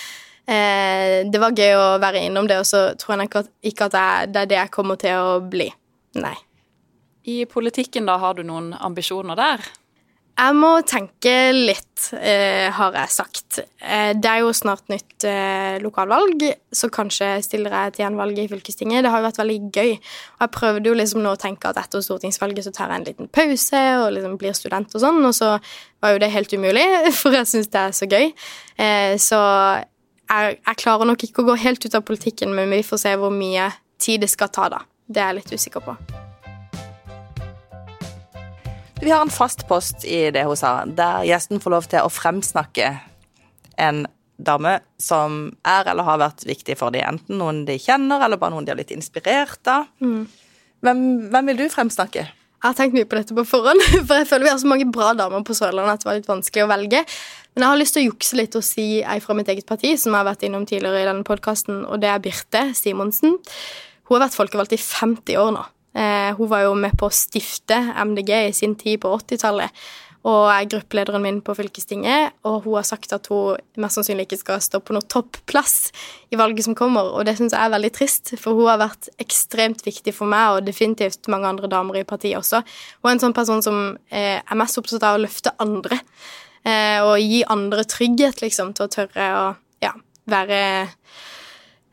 eh, 0.46 1.22
det 1.26 1.40
var 1.42 1.56
gøy 1.56 1.74
å 1.74 1.86
være 2.02 2.26
innom 2.28 2.46
det, 2.50 2.60
og 2.62 2.68
så 2.68 2.88
tror 3.00 3.18
jeg 3.18 3.32
ikke 3.72 3.90
at 3.90 3.98
jeg, 3.98 4.30
det 4.34 4.44
er 4.44 4.52
det 4.52 4.60
jeg 4.60 4.74
kommer 4.76 5.00
til 5.00 5.18
å 5.18 5.40
bli. 5.42 5.68
Nei. 6.22 6.36
I 7.26 7.42
politikken, 7.50 8.06
da, 8.06 8.20
har 8.22 8.38
du 8.38 8.44
noen 8.46 8.70
ambisjoner 8.78 9.38
der? 9.38 9.66
Jeg 10.36 10.52
må 10.52 10.68
tenke 10.84 11.32
litt, 11.54 12.10
eh, 12.12 12.68
har 12.68 12.92
jeg 12.92 13.08
sagt. 13.08 13.58
Eh, 13.80 14.12
det 14.12 14.28
er 14.28 14.42
jo 14.42 14.50
snart 14.52 14.84
nytt 14.92 15.24
eh, 15.24 15.78
lokalvalg, 15.80 16.44
så 16.76 16.90
kanskje 16.92 17.30
stiller 17.40 17.72
jeg 17.72 17.94
til 17.94 18.04
gjenvalg 18.04 18.42
i 18.42 18.44
fylkestinget. 18.50 19.06
Det 19.06 19.12
har 19.14 19.22
jo 19.22 19.28
vært 19.30 19.40
veldig 19.40 19.56
gøy. 19.72 19.94
Og 20.36 20.44
jeg 20.44 20.52
prøvde 20.58 20.90
jo 20.90 20.98
liksom 21.00 21.24
nå 21.24 21.32
å 21.32 21.40
tenke 21.40 21.72
at 21.72 21.80
etter 21.80 22.04
stortingsvalget 22.04 22.68
så 22.68 22.74
tar 22.76 22.92
jeg 22.92 23.00
en 23.00 23.08
liten 23.08 23.32
pause 23.32 23.82
og 24.02 24.10
liksom 24.12 24.36
blir 24.36 24.52
student 24.52 24.92
og 24.92 25.04
sånn, 25.06 25.24
og 25.24 25.32
så 25.40 25.54
var 26.04 26.12
jo 26.12 26.20
det 26.20 26.32
helt 26.36 26.52
umulig, 26.52 26.86
for 27.22 27.32
jeg 27.32 27.48
syns 27.54 27.72
det 27.72 27.86
er 27.86 27.96
så 27.96 28.12
gøy. 28.12 28.28
Eh, 28.76 29.16
så 29.16 29.40
jeg, 29.40 30.60
jeg, 30.60 30.80
klarer 30.84 31.08
nok 31.08 31.24
ikke 31.24 31.46
å 31.46 31.48
gå 31.48 31.60
helt 31.64 31.88
ut 31.88 31.96
av 31.96 32.04
politikken, 32.04 32.52
men 32.52 32.68
vi 32.76 32.84
får 32.84 33.06
se 33.06 33.16
hvor 33.16 33.32
mye 33.32 33.72
tid 33.96 34.20
det 34.20 34.34
skal 34.36 34.52
ta, 34.52 34.68
da. 34.68 34.84
Det 35.08 35.22
er 35.22 35.32
jeg 35.32 35.40
litt 35.40 35.56
usikker 35.56 35.88
på. 35.88 35.96
Vi 39.00 39.10
har 39.10 39.20
en 39.20 39.30
fast 39.30 39.68
post 39.68 40.04
i 40.04 40.30
det 40.32 40.46
hun 40.48 40.56
sa, 40.56 40.84
der 40.88 41.26
gjesten 41.28 41.60
får 41.60 41.74
lov 41.74 41.88
til 41.90 42.00
å 42.06 42.12
fremsnakke 42.12 42.94
en 43.76 44.06
dame 44.36 44.78
som 45.00 45.50
er 45.68 45.90
eller 45.92 46.06
har 46.06 46.20
vært 46.20 46.46
viktig 46.48 46.78
for 46.80 46.94
dem. 46.94 47.04
Enten 47.04 47.40
noen 47.40 47.64
de 47.68 47.76
kjenner, 47.80 48.24
eller 48.24 48.40
bare 48.40 48.54
noen 48.54 48.64
de 48.64 48.72
har 48.72 48.78
blitt 48.78 48.94
inspirert 48.96 49.68
av. 49.68 49.88
Mm. 50.00 50.24
Hvem, 50.84 51.04
hvem, 51.32 51.52
vil 51.52 51.60
du 51.60 51.66
fremsnakke? 51.72 52.24
Jeg 52.26 52.64
har 52.64 52.76
tenkt 52.76 52.96
mye 52.96 53.08
på 53.08 53.18
dette 53.18 53.36
på 53.36 53.44
forhånd, 53.46 53.84
for 54.08 54.16
jeg 54.16 54.28
føler 54.30 54.48
vi 54.48 54.52
har 54.54 54.62
så 54.64 54.72
mange 54.72 54.88
bra 54.92 55.12
damer 55.16 55.44
på 55.46 55.56
Sørlandet 55.56 55.98
at 55.98 56.04
det 56.04 56.10
var 56.10 56.18
litt 56.20 56.32
vanskelig 56.32 56.64
å 56.64 56.72
velge. 56.72 57.04
Men 57.54 57.64
jeg 57.64 57.72
har 57.72 57.80
lyst 57.80 57.96
til 57.96 58.04
å 58.04 58.08
jukse 58.10 58.40
litt 58.40 58.56
og 58.58 58.64
si 58.64 58.88
ei 59.00 59.20
fra 59.24 59.36
mitt 59.36 59.52
eget 59.52 59.68
parti, 59.68 59.92
som 60.00 60.12
jeg 60.12 60.20
har 60.22 60.30
vært 60.32 60.48
innom 60.48 60.66
tidligere 60.68 61.04
i 61.04 61.08
denne 61.08 61.26
podkasten, 61.26 61.84
og 61.84 62.00
det 62.00 62.10
er 62.12 62.24
Birte 62.24 62.68
Simonsen. 62.76 63.38
Hun 64.06 64.16
har 64.16 64.26
vært 64.26 64.40
folkevalgt 64.40 64.76
i 64.76 64.80
50 64.80 65.40
år 65.40 65.56
nå. 65.56 65.64
Eh, 65.96 66.32
hun 66.36 66.50
var 66.50 66.66
jo 66.66 66.74
med 66.76 66.96
på 66.98 67.08
å 67.08 67.14
stifte 67.14 67.78
MDG 67.96 68.32
i 68.50 68.56
sin 68.56 68.74
tid 68.76 69.00
på 69.00 69.14
80-tallet. 69.16 69.72
Og 70.26 70.48
er 70.50 70.66
gruppelederen 70.66 71.22
min 71.22 71.36
på 71.44 71.54
fylkestinget, 71.54 72.34
og 72.48 72.64
hun 72.64 72.74
har 72.80 72.86
sagt 72.88 73.12
at 73.14 73.28
hun 73.30 73.60
mest 73.78 73.94
sannsynlig 73.94 74.24
ikke 74.26 74.40
skal 74.40 74.62
stå 74.64 74.80
på 74.82 74.96
noen 74.96 75.06
topplass 75.06 75.92
i 76.34 76.38
valget 76.40 76.66
som 76.66 76.74
kommer, 76.74 77.12
og 77.14 77.28
det 77.28 77.36
syns 77.38 77.54
jeg 77.54 77.62
er 77.62 77.70
veldig 77.76 77.92
trist, 77.94 78.32
for 78.42 78.58
hun 78.58 78.66
har 78.72 78.80
vært 78.82 79.06
ekstremt 79.22 79.86
viktig 79.86 80.16
for 80.16 80.26
meg, 80.32 80.56
og 80.56 80.66
definitivt 80.66 81.30
mange 81.30 81.46
andre 81.52 81.70
damer 81.70 82.00
i 82.00 82.08
partiet 82.08 82.40
også. 82.40 82.64
Hun 82.98 83.12
er 83.12 83.14
en 83.14 83.22
sånn 83.22 83.36
person 83.38 83.62
som 83.62 83.78
eh, 84.10 84.42
er 84.42 84.58
mest 84.58 84.82
opptatt 84.82 85.06
av 85.06 85.20
å 85.20 85.22
løfte 85.22 85.54
andre, 85.62 86.00
eh, 86.66 86.98
og 87.06 87.22
gi 87.22 87.44
andre 87.54 87.86
trygghet, 87.86 88.42
liksom, 88.42 88.74
til 88.74 88.88
å 88.88 88.94
tørre 88.98 89.30
å 89.30 89.46
ja, 89.86 89.94
være 90.26 90.60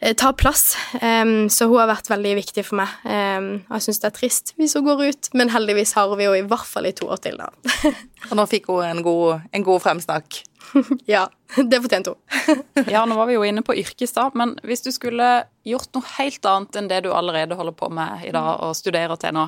Eh, 0.03 0.13
ta 0.13 0.33
plass. 0.33 0.77
Um, 1.01 1.49
så 1.49 1.69
hun 1.69 1.79
har 1.79 1.87
vært 1.87 2.09
veldig 2.11 2.33
viktig 2.41 2.65
for 2.67 2.81
meg. 2.81 2.91
Um, 3.07 3.45
jeg 3.69 3.85
syns 3.85 4.01
det 4.03 4.09
er 4.09 4.15
trist 4.17 4.51
hvis 4.59 4.73
hun 4.75 4.83
går 4.83 5.03
ut, 5.07 5.29
men 5.39 5.51
heldigvis 5.53 5.93
har 5.95 6.11
vi 6.11 6.25
henne 6.27 6.41
i 6.41 6.47
hvert 6.51 6.67
fall 6.67 6.89
i 6.89 6.91
to 6.97 7.07
år 7.13 7.21
til, 7.23 7.37
da. 7.39 7.47
og 8.29 8.33
nå 8.35 8.43
fikk 8.51 8.67
hun 8.67 8.83
en 8.83 8.99
god, 9.05 9.45
en 9.55 9.63
god 9.63 9.79
fremsnakk. 9.85 10.41
ja, 11.13 11.21
det 11.55 11.79
fortjente 11.85 12.11
hun. 12.11 12.65
ja, 12.93 13.05
nå 13.07 13.15
var 13.15 13.29
vi 13.31 13.37
jo 13.37 13.45
inne 13.47 13.63
på 13.63 13.77
yrkes, 13.79 14.11
da, 14.17 14.27
men 14.35 14.57
hvis 14.67 14.83
du 14.83 14.91
skulle 14.91 15.29
gjort 15.71 15.95
noe 15.95 16.11
helt 16.17 16.51
annet 16.51 16.81
enn 16.81 16.91
det 16.91 16.99
du 17.05 17.13
allerede 17.15 17.55
holder 17.55 17.77
på 17.79 17.87
med 17.95 18.25
i 18.27 18.33
dag 18.35 18.59
og 18.59 18.75
studerer 18.75 19.15
til 19.23 19.37
nå, 19.39 19.45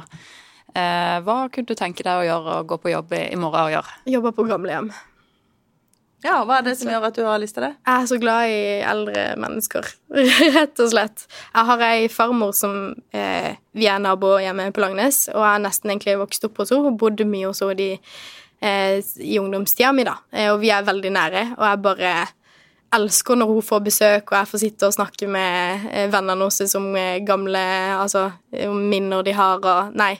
eh, 0.71 1.17
hva 1.25 1.37
kunne 1.51 1.67
du 1.67 1.75
tenke 1.75 2.07
deg 2.07 2.21
å 2.21 2.29
gjøre 2.29 2.55
og 2.61 2.71
gå 2.71 2.79
på 2.85 2.95
jobb 2.95 3.11
i, 3.19 3.25
i 3.35 3.41
morgen 3.43 3.67
og 3.67 3.75
gjøre? 3.75 3.99
Jobbe 4.15 4.31
på 4.39 4.47
gamlehjem. 4.53 4.93
Ja, 6.25 6.39
Hva 6.41 6.57
er 6.57 6.65
det 6.65 6.73
som 6.79 6.89
gjør 6.89 7.03
at 7.05 7.17
du 7.17 7.21
har 7.27 7.41
lyst 7.41 7.53
til 7.57 7.67
det? 7.67 7.75
Jeg 7.85 8.01
er 8.01 8.07
så 8.09 8.17
glad 8.21 8.49
i 8.49 8.61
eldre 8.81 9.25
mennesker, 9.41 9.89
rett 10.57 10.81
og 10.81 10.89
slett. 10.89 11.27
Jeg 11.51 11.69
har 11.69 11.83
ei 11.85 12.07
farmor 12.09 12.55
som 12.57 12.95
eh, 13.13 13.51
Vi 13.77 13.85
er 13.91 14.01
naboer 14.01 14.41
hjemme 14.47 14.71
på 14.73 14.81
Langnes, 14.81 15.27
og 15.33 15.37
jeg 15.37 15.51
har 15.51 15.61
nesten 15.61 15.93
egentlig 15.93 16.17
vokst 16.23 16.47
opp 16.47 16.63
hos 16.63 16.73
henne 16.73 16.89
og 16.89 16.97
bodde 17.01 17.27
mye 17.29 17.51
hos 17.51 17.61
henne 17.61 17.91
eh, 17.93 18.97
i 19.21 19.37
ungdomstida 19.37 19.93
mi, 19.93 20.07
da. 20.07 20.17
Eh, 20.33 20.49
og 20.49 20.63
vi 20.63 20.73
er 20.73 20.87
veldig 20.87 21.13
nære, 21.13 21.45
og 21.59 21.65
jeg 21.69 21.83
bare 21.85 22.17
elsker 22.95 23.37
når 23.37 23.51
hun 23.51 23.69
får 23.69 23.85
besøk, 23.85 24.31
og 24.31 24.37
jeg 24.39 24.49
får 24.49 24.63
sitte 24.63 24.89
og 24.89 24.97
snakke 24.97 25.29
med 25.29 25.89
eh, 25.91 26.09
vennene 26.09 26.49
hennes 26.49 26.77
om 26.79 26.93
gamle 27.27 27.65
Altså 27.99 28.29
om 28.65 28.85
minner 28.89 29.25
de 29.25 29.33
har, 29.35 29.61
og 29.61 29.93
Nei 29.93 30.15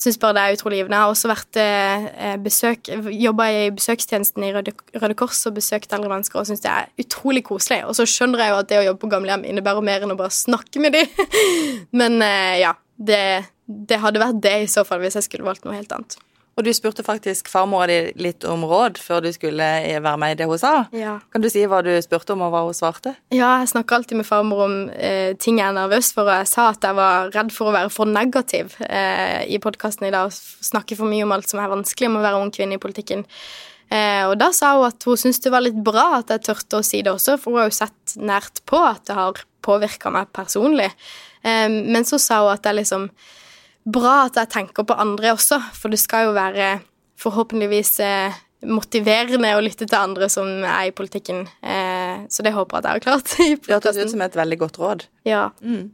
syns 0.00 0.18
bare 0.20 0.36
det 0.36 0.42
er 0.42 0.56
utrolig 0.56 0.78
givende. 0.80 0.98
Jeg 0.98 1.06
har 1.06 1.12
også 1.12 1.30
vært 1.30 1.58
eh, 1.62 2.34
besøk, 2.42 2.90
jobba 3.14 3.46
i 3.52 3.62
besøkstjenesten 3.74 4.46
i 4.46 4.50
Røde, 4.56 4.74
Røde 5.00 5.16
Kors 5.18 5.44
og 5.48 5.56
besøkt 5.58 5.94
eldre 5.94 6.10
mennesker 6.12 6.40
og 6.40 6.48
syns 6.48 6.64
det 6.64 6.72
er 6.72 6.90
utrolig 7.04 7.44
koselig. 7.46 7.82
Og 7.88 7.96
så 7.98 8.06
skjønner 8.10 8.42
jeg 8.42 8.52
jo 8.52 8.60
at 8.60 8.70
det 8.72 8.80
å 8.80 8.86
jobbe 8.88 9.04
på 9.04 9.12
gamlehjem 9.14 9.46
innebærer 9.52 9.86
mer 9.86 10.04
enn 10.04 10.14
å 10.14 10.18
bare 10.18 10.34
snakke 10.34 10.82
med 10.82 10.96
dem. 10.98 11.24
Men 12.00 12.20
eh, 12.26 12.60
ja, 12.64 12.74
det, 12.96 13.24
det 13.66 14.02
hadde 14.02 14.22
vært 14.22 14.42
det 14.44 14.56
i 14.64 14.70
så 14.70 14.86
fall 14.88 15.04
hvis 15.04 15.18
jeg 15.20 15.28
skulle 15.28 15.46
valgt 15.46 15.66
noe 15.66 15.76
helt 15.78 15.94
annet. 15.94 16.18
Og 16.54 16.62
du 16.62 16.70
spurte 16.76 17.02
faktisk 17.02 17.48
farmora 17.50 17.88
di 17.90 17.98
litt 18.22 18.44
om 18.46 18.62
råd 18.68 19.00
før 19.02 19.24
du 19.24 19.30
skulle 19.34 19.66
være 19.90 20.18
med 20.22 20.34
i 20.34 20.38
det 20.38 20.46
hun 20.46 20.60
sa. 20.60 20.86
Ja. 20.94 21.16
Kan 21.34 21.42
du 21.42 21.48
si 21.50 21.64
hva 21.66 21.80
du 21.82 21.90
spurte 22.04 22.36
om, 22.36 22.44
og 22.46 22.54
hva 22.54 22.62
hun 22.68 22.76
svarte? 22.76 23.16
Ja, 23.34 23.56
jeg 23.62 23.72
snakker 23.72 23.98
alltid 23.98 24.20
med 24.20 24.28
farmor 24.28 24.64
om 24.68 24.76
eh, 24.94 25.34
ting 25.40 25.58
jeg 25.58 25.66
er 25.66 25.76
nervøs 25.76 26.12
for, 26.14 26.30
og 26.30 26.44
jeg 26.44 26.50
sa 26.52 26.70
at 26.70 26.86
jeg 26.86 26.98
var 26.98 27.34
redd 27.34 27.50
for 27.54 27.70
å 27.70 27.74
være 27.74 27.92
for 27.94 28.10
negativ 28.10 28.78
eh, 28.86 29.42
i 29.50 29.60
podkasten 29.62 30.08
i 30.08 30.14
dag 30.14 30.30
og 30.30 30.34
snakke 30.70 30.98
for 30.98 31.10
mye 31.10 31.26
om 31.26 31.34
alt 31.34 31.50
som 31.50 31.62
er 31.62 31.72
vanskelig 31.72 32.12
med 32.12 32.22
å 32.22 32.26
være 32.28 32.42
ung 32.44 32.54
kvinne 32.54 32.78
i 32.78 32.82
politikken. 32.82 33.26
Eh, 33.90 34.22
og 34.28 34.38
da 34.40 34.50
sa 34.54 34.76
hun 34.78 34.88
at 34.88 35.04
hun 35.06 35.18
syntes 35.20 35.42
det 35.44 35.52
var 35.54 35.64
litt 35.64 35.78
bra 35.86 36.20
at 36.20 36.32
jeg 36.32 36.46
turte 36.46 36.80
å 36.80 36.86
si 36.86 37.02
det 37.04 37.12
også, 37.12 37.36
for 37.40 37.54
hun 37.54 37.64
har 37.64 37.70
jo 37.70 37.78
sett 37.82 38.16
nært 38.16 38.62
på 38.70 38.80
at 38.80 39.04
det 39.10 39.18
har 39.18 39.42
påvirka 39.64 40.12
meg 40.14 40.30
personlig. 40.34 40.90
Eh, 41.42 41.66
men 41.66 42.06
så 42.06 42.22
sa 42.22 42.44
hun 42.44 42.54
at 42.54 42.66
jeg 42.66 42.78
liksom 42.84 43.10
bra 43.84 44.24
at 44.26 44.38
jeg 44.40 44.52
tenker 44.52 44.86
på 44.86 44.96
andre 44.96 45.34
også, 45.34 45.60
for 45.76 45.92
det 45.92 46.00
skal 46.02 46.28
jo 46.28 46.34
være 46.36 46.78
forhåpentligvis 47.20 47.92
eh, 48.04 48.36
motiverende 48.68 49.52
å 49.56 49.62
lytte 49.62 49.86
til 49.86 49.98
andre 49.98 50.28
som 50.32 50.48
er 50.64 50.88
i 50.88 50.94
politikken. 50.96 51.44
Eh, 51.62 52.24
så 52.32 52.44
det 52.44 52.54
håper 52.56 52.78
jeg 52.78 52.80
at 52.80 52.88
jeg 52.88 52.94
har 52.94 53.04
klart. 53.04 53.34
det 53.38 53.74
hørtes 53.76 54.00
ut 54.00 54.14
som 54.14 54.24
et 54.24 54.38
veldig 54.40 54.60
godt 54.64 54.80
råd. 54.80 55.06
Ja. 55.28 55.48
Mm. 55.60 55.92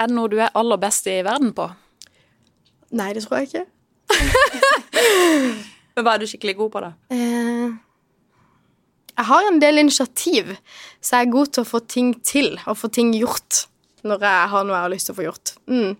Er 0.00 0.08
det 0.08 0.16
noe 0.16 0.32
du 0.32 0.38
er 0.40 0.52
aller 0.56 0.80
best 0.80 1.08
i 1.10 1.20
verden 1.26 1.52
på? 1.56 1.68
Nei, 2.96 3.12
det 3.16 3.24
tror 3.24 3.40
jeg 3.40 3.50
ikke. 3.50 3.66
Men 5.94 6.06
hva 6.06 6.14
er 6.14 6.22
du 6.22 6.28
skikkelig 6.30 6.56
god 6.58 6.72
på, 6.74 6.84
da? 6.84 6.92
Eh, 7.14 7.70
jeg 9.20 9.28
har 9.28 9.46
en 9.46 9.58
del 9.60 9.82
initiativ, 9.82 10.54
så 11.04 11.18
jeg 11.18 11.26
er 11.26 11.34
god 11.34 11.50
til 11.52 11.64
å 11.64 11.68
få 11.68 11.82
ting 11.84 12.14
til 12.24 12.54
og 12.64 12.78
få 12.80 12.88
ting 12.92 13.12
gjort. 13.16 13.66
når 14.00 14.22
jeg 14.24 14.48
har 14.48 14.62
noe 14.64 14.76
jeg 14.78 14.84
har 14.86 14.92
lyst 14.94 15.10
til 15.10 15.12
å 15.12 15.18
få 15.18 15.24
gjort. 15.26 15.50
Mm. 15.68 15.90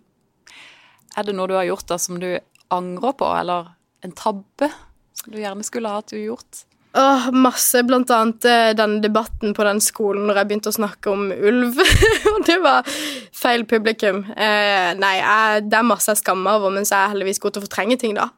Er 1.18 1.27
det 1.27 1.35
noe 1.37 1.51
du 1.51 1.57
har 1.59 1.68
gjort 1.68 1.88
da 1.90 1.99
som 1.99 2.20
du 2.23 2.33
angrer 2.70 3.14
på, 3.18 3.29
eller 3.35 3.73
en 4.07 4.12
tabbe 4.16 4.70
som 5.18 5.33
du 5.33 5.40
gjerne 5.40 5.66
skulle 5.66 5.92
hatt 5.92 6.14
gjort? 6.14 6.64
Åh, 6.92 7.29
masse, 7.31 7.83
blant 7.87 8.11
annet 8.11 8.44
eh, 8.51 8.73
den 8.75 8.96
debatten 9.03 9.53
på 9.55 9.62
den 9.66 9.79
skolen 9.83 10.25
når 10.27 10.40
jeg 10.40 10.49
begynte 10.51 10.73
å 10.73 10.75
snakke 10.75 11.12
om 11.12 11.29
ulv. 11.31 11.79
Og 12.33 12.40
det 12.49 12.57
var 12.64 12.88
feil 13.37 13.62
publikum. 13.70 14.25
Eh, 14.35 14.90
nei, 14.99 15.12
jeg, 15.20 15.68
det 15.70 15.79
er 15.79 15.87
masse 15.87 16.11
jeg 16.11 16.23
skammer 16.25 16.59
over, 16.59 16.75
mens 16.75 16.90
jeg 16.90 16.99
er 16.99 17.12
heldigvis 17.12 17.38
god 17.42 17.55
til 17.55 17.62
å 17.62 17.66
fortrenge 17.68 17.99
ting, 18.01 18.18
da. 18.18 18.31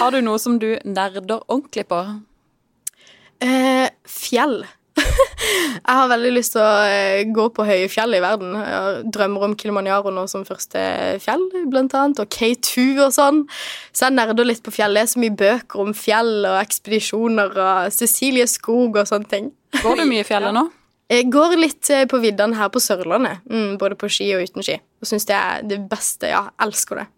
Har 0.00 0.14
du 0.14 0.22
noe 0.24 0.40
som 0.40 0.56
du 0.58 0.70
nerder 0.88 1.42
ordentlig 1.44 1.84
på? 1.90 2.00
Eh, 3.44 3.92
fjell. 4.08 4.62
jeg 5.86 5.96
har 5.98 6.10
veldig 6.10 6.30
lyst 6.36 6.54
til 6.54 6.62
å 6.62 6.74
eh, 6.86 7.24
gå 7.34 7.48
på 7.54 7.66
høye 7.66 7.88
fjell 7.90 8.14
i 8.16 8.22
verden. 8.22 8.54
Jeg 8.58 9.02
drømmer 9.14 9.48
om 9.48 9.56
Kilimanjaro 9.58 10.12
nå 10.14 10.26
som 10.30 10.46
første 10.46 10.84
fjell, 11.22 11.42
blant 11.72 11.96
annet, 11.98 12.22
og 12.22 12.30
K2 12.30 12.86
og 13.06 13.10
sånn. 13.16 13.42
Så 13.92 14.08
jeg 14.08 14.16
nerder 14.18 14.48
litt 14.48 14.62
på 14.64 14.74
fjell. 14.74 14.96
Er 14.98 15.10
så 15.10 15.22
mye 15.22 15.34
bøker 15.34 15.82
om 15.82 15.92
fjell 15.98 16.46
og 16.46 16.60
ekspedisjoner 16.60 17.58
og 17.58 17.92
Cecilie 17.94 18.46
Skog 18.50 19.00
og 19.00 19.10
sånne 19.10 19.30
ting. 19.30 19.52
Går 19.82 20.00
du 20.00 20.06
mye 20.08 20.22
i 20.22 20.28
fjellet 20.28 20.54
nå? 20.58 20.68
Jeg 21.12 21.28
går 21.32 21.58
litt 21.60 21.90
eh, 21.92 22.06
på 22.08 22.20
viddene 22.22 22.56
her 22.56 22.70
på 22.72 22.80
Sørlandet, 22.80 23.42
mm, 23.50 23.74
både 23.80 23.98
på 24.00 24.08
ski 24.12 24.30
og 24.36 24.46
uten 24.46 24.64
ski. 24.64 24.78
Og 25.02 25.10
syns 25.10 25.26
det 25.28 25.36
er 25.36 25.66
det 25.68 25.82
beste. 25.90 26.30
Ja, 26.32 26.46
elsker 26.64 27.02
det. 27.02 27.10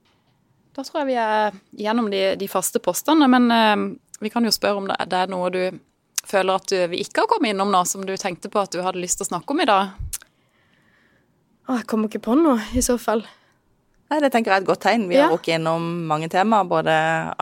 Da 0.77 0.85
tror 0.85 1.05
jeg 1.05 1.15
vi 1.15 1.21
er 1.21 1.55
gjennom 1.79 2.11
de, 2.13 2.25
de 2.37 2.49
faste 2.51 2.83
postene, 2.83 3.29
men 3.31 3.47
eh, 3.53 3.77
vi 4.25 4.33
kan 4.33 4.45
jo 4.45 4.55
spørre 4.55 4.81
om 4.81 4.89
det, 4.91 4.99
det 5.13 5.23
er 5.23 5.31
noe 5.33 5.53
du 5.55 5.63
føler 6.29 6.59
at 6.61 6.67
du, 6.73 6.77
vi 6.93 7.01
ikke 7.05 7.25
har 7.25 7.31
kommet 7.31 7.53
innom 7.55 7.71
nå, 7.73 7.85
som 7.89 8.05
du 8.07 8.15
tenkte 8.21 8.51
på 8.53 8.61
at 8.63 8.73
du 8.75 8.83
hadde 8.85 9.01
lyst 9.03 9.21
til 9.21 9.27
å 9.27 9.31
snakke 9.33 9.55
om 9.55 9.63
i 9.65 9.69
dag? 9.69 9.95
Å, 11.67 11.81
jeg 11.81 11.87
kommer 11.91 12.11
ikke 12.11 12.23
på 12.29 12.37
noe, 12.39 12.61
i 12.79 12.83
så 12.85 12.95
fall. 13.01 13.25
Nei, 14.11 14.21
Det 14.23 14.31
tenker 14.31 14.53
jeg 14.53 14.61
er 14.61 14.63
et 14.63 14.69
godt 14.69 14.85
tegn. 14.87 15.09
Vi 15.11 15.17
Ja. 15.17 15.25
har 15.27 15.33
rukket 15.35 15.57
innom 15.59 16.07
mange 16.07 16.29
temaer, 16.31 16.65
både 16.71 16.93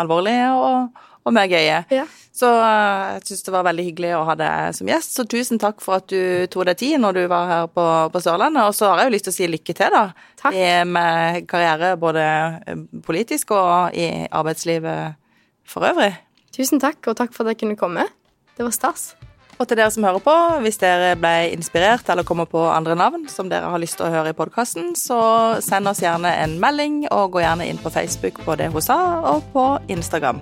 alvorlige 0.00 0.46
og, 0.56 1.02
og 1.26 1.32
mer 1.36 1.44
gøye. 1.50 1.82
Ja. 1.92 2.06
Så 2.34 2.48
eh, 2.48 3.18
jeg 3.18 3.26
syns 3.28 3.42
det 3.44 3.52
var 3.52 3.66
veldig 3.68 3.84
hyggelig 3.84 4.14
å 4.16 4.24
ha 4.24 4.34
deg 4.34 4.72
som 4.74 4.88
gjest. 4.88 5.12
Så 5.14 5.26
tusen 5.28 5.60
takk 5.60 5.84
for 5.84 6.00
at 6.00 6.08
du 6.08 6.46
tok 6.50 6.64
deg 6.70 6.78
tid 6.80 6.96
når 7.04 7.12
du 7.20 7.22
var 7.28 7.46
her 7.52 7.66
på, 7.68 7.84
på 8.10 8.22
Sørlandet. 8.24 8.64
Og 8.64 8.74
så 8.74 8.88
har 8.90 9.02
jeg 9.04 9.10
jo 9.10 9.14
lyst 9.14 9.28
til 9.28 9.34
å 9.34 9.36
si 9.36 9.50
lykke 9.52 9.76
til, 9.76 9.92
da. 9.92 10.06
Takk. 10.40 10.56
I, 10.56 10.66
med 10.88 11.44
karriere 11.52 11.92
både 12.00 12.24
eh, 12.66 12.80
politisk 13.04 13.52
og 13.52 13.92
i 13.94 14.08
arbeidslivet 14.32 15.20
for 15.68 15.84
øvrig. 15.92 16.14
Tusen 16.56 16.80
takk, 16.80 17.04
og 17.12 17.16
takk 17.20 17.36
for 17.36 17.44
at 17.44 17.52
jeg 17.54 17.66
kunne 17.66 17.76
komme. 17.76 18.08
Det 18.56 18.66
var 18.66 18.74
stas. 18.74 19.12
Og 19.58 19.68
til 19.68 19.78
dere 19.78 19.90
som 19.94 20.04
hører 20.06 20.22
på, 20.22 20.34
hvis 20.64 20.80
dere 20.82 21.14
ble 21.18 21.32
inspirert 21.54 22.08
eller 22.10 22.26
kommer 22.26 22.46
på 22.50 22.60
andre 22.72 22.96
navn 22.98 23.28
som 23.30 23.50
dere 23.50 23.70
har 23.70 23.82
lyst 23.82 23.96
til 24.00 24.08
å 24.08 24.14
høre 24.14 24.32
i 24.32 24.36
podkasten, 24.36 24.94
så 24.98 25.18
send 25.62 25.90
oss 25.90 26.02
gjerne 26.02 26.30
en 26.42 26.58
melding, 26.62 27.04
og 27.14 27.30
gå 27.36 27.40
gjerne 27.44 27.68
inn 27.70 27.78
på 27.82 27.92
Facebook 27.94 28.36
på 28.46 28.52
det 28.58 28.68
hun 28.74 28.82
sa, 28.82 28.98
og 29.30 29.46
på 29.54 29.64
Instagram. 29.94 30.38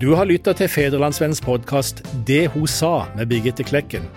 Du 0.00 0.14
har 0.14 0.30
lytta 0.30 0.52
til 0.54 0.68
Federlandsvennens 0.70 1.44
podkast 1.44 2.02
'Det 2.24 2.50
hun 2.54 2.66
sa' 2.66 3.06
med 3.16 3.28
Birgitte 3.28 3.64
Klekken. 3.64 4.08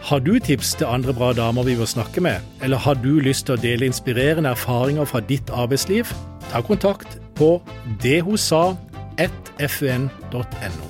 Har 0.00 0.18
du 0.18 0.38
tips 0.38 0.74
til 0.74 0.86
andre 0.86 1.14
bra 1.14 1.32
damer 1.32 1.62
vi 1.62 1.76
bør 1.76 1.84
snakke 1.84 2.20
med, 2.20 2.36
eller 2.62 2.76
har 2.76 2.94
du 2.94 3.20
lyst 3.20 3.46
til 3.46 3.54
å 3.54 3.60
dele 3.60 3.86
inspirerende 3.86 4.50
erfaringer 4.50 5.04
fra 5.04 5.20
ditt 5.20 5.50
arbeidsliv? 5.50 6.04
Ta 6.52 6.60
kontakt 6.60 7.18
på 7.34 7.62
dethosa1fun.no. 8.02 10.87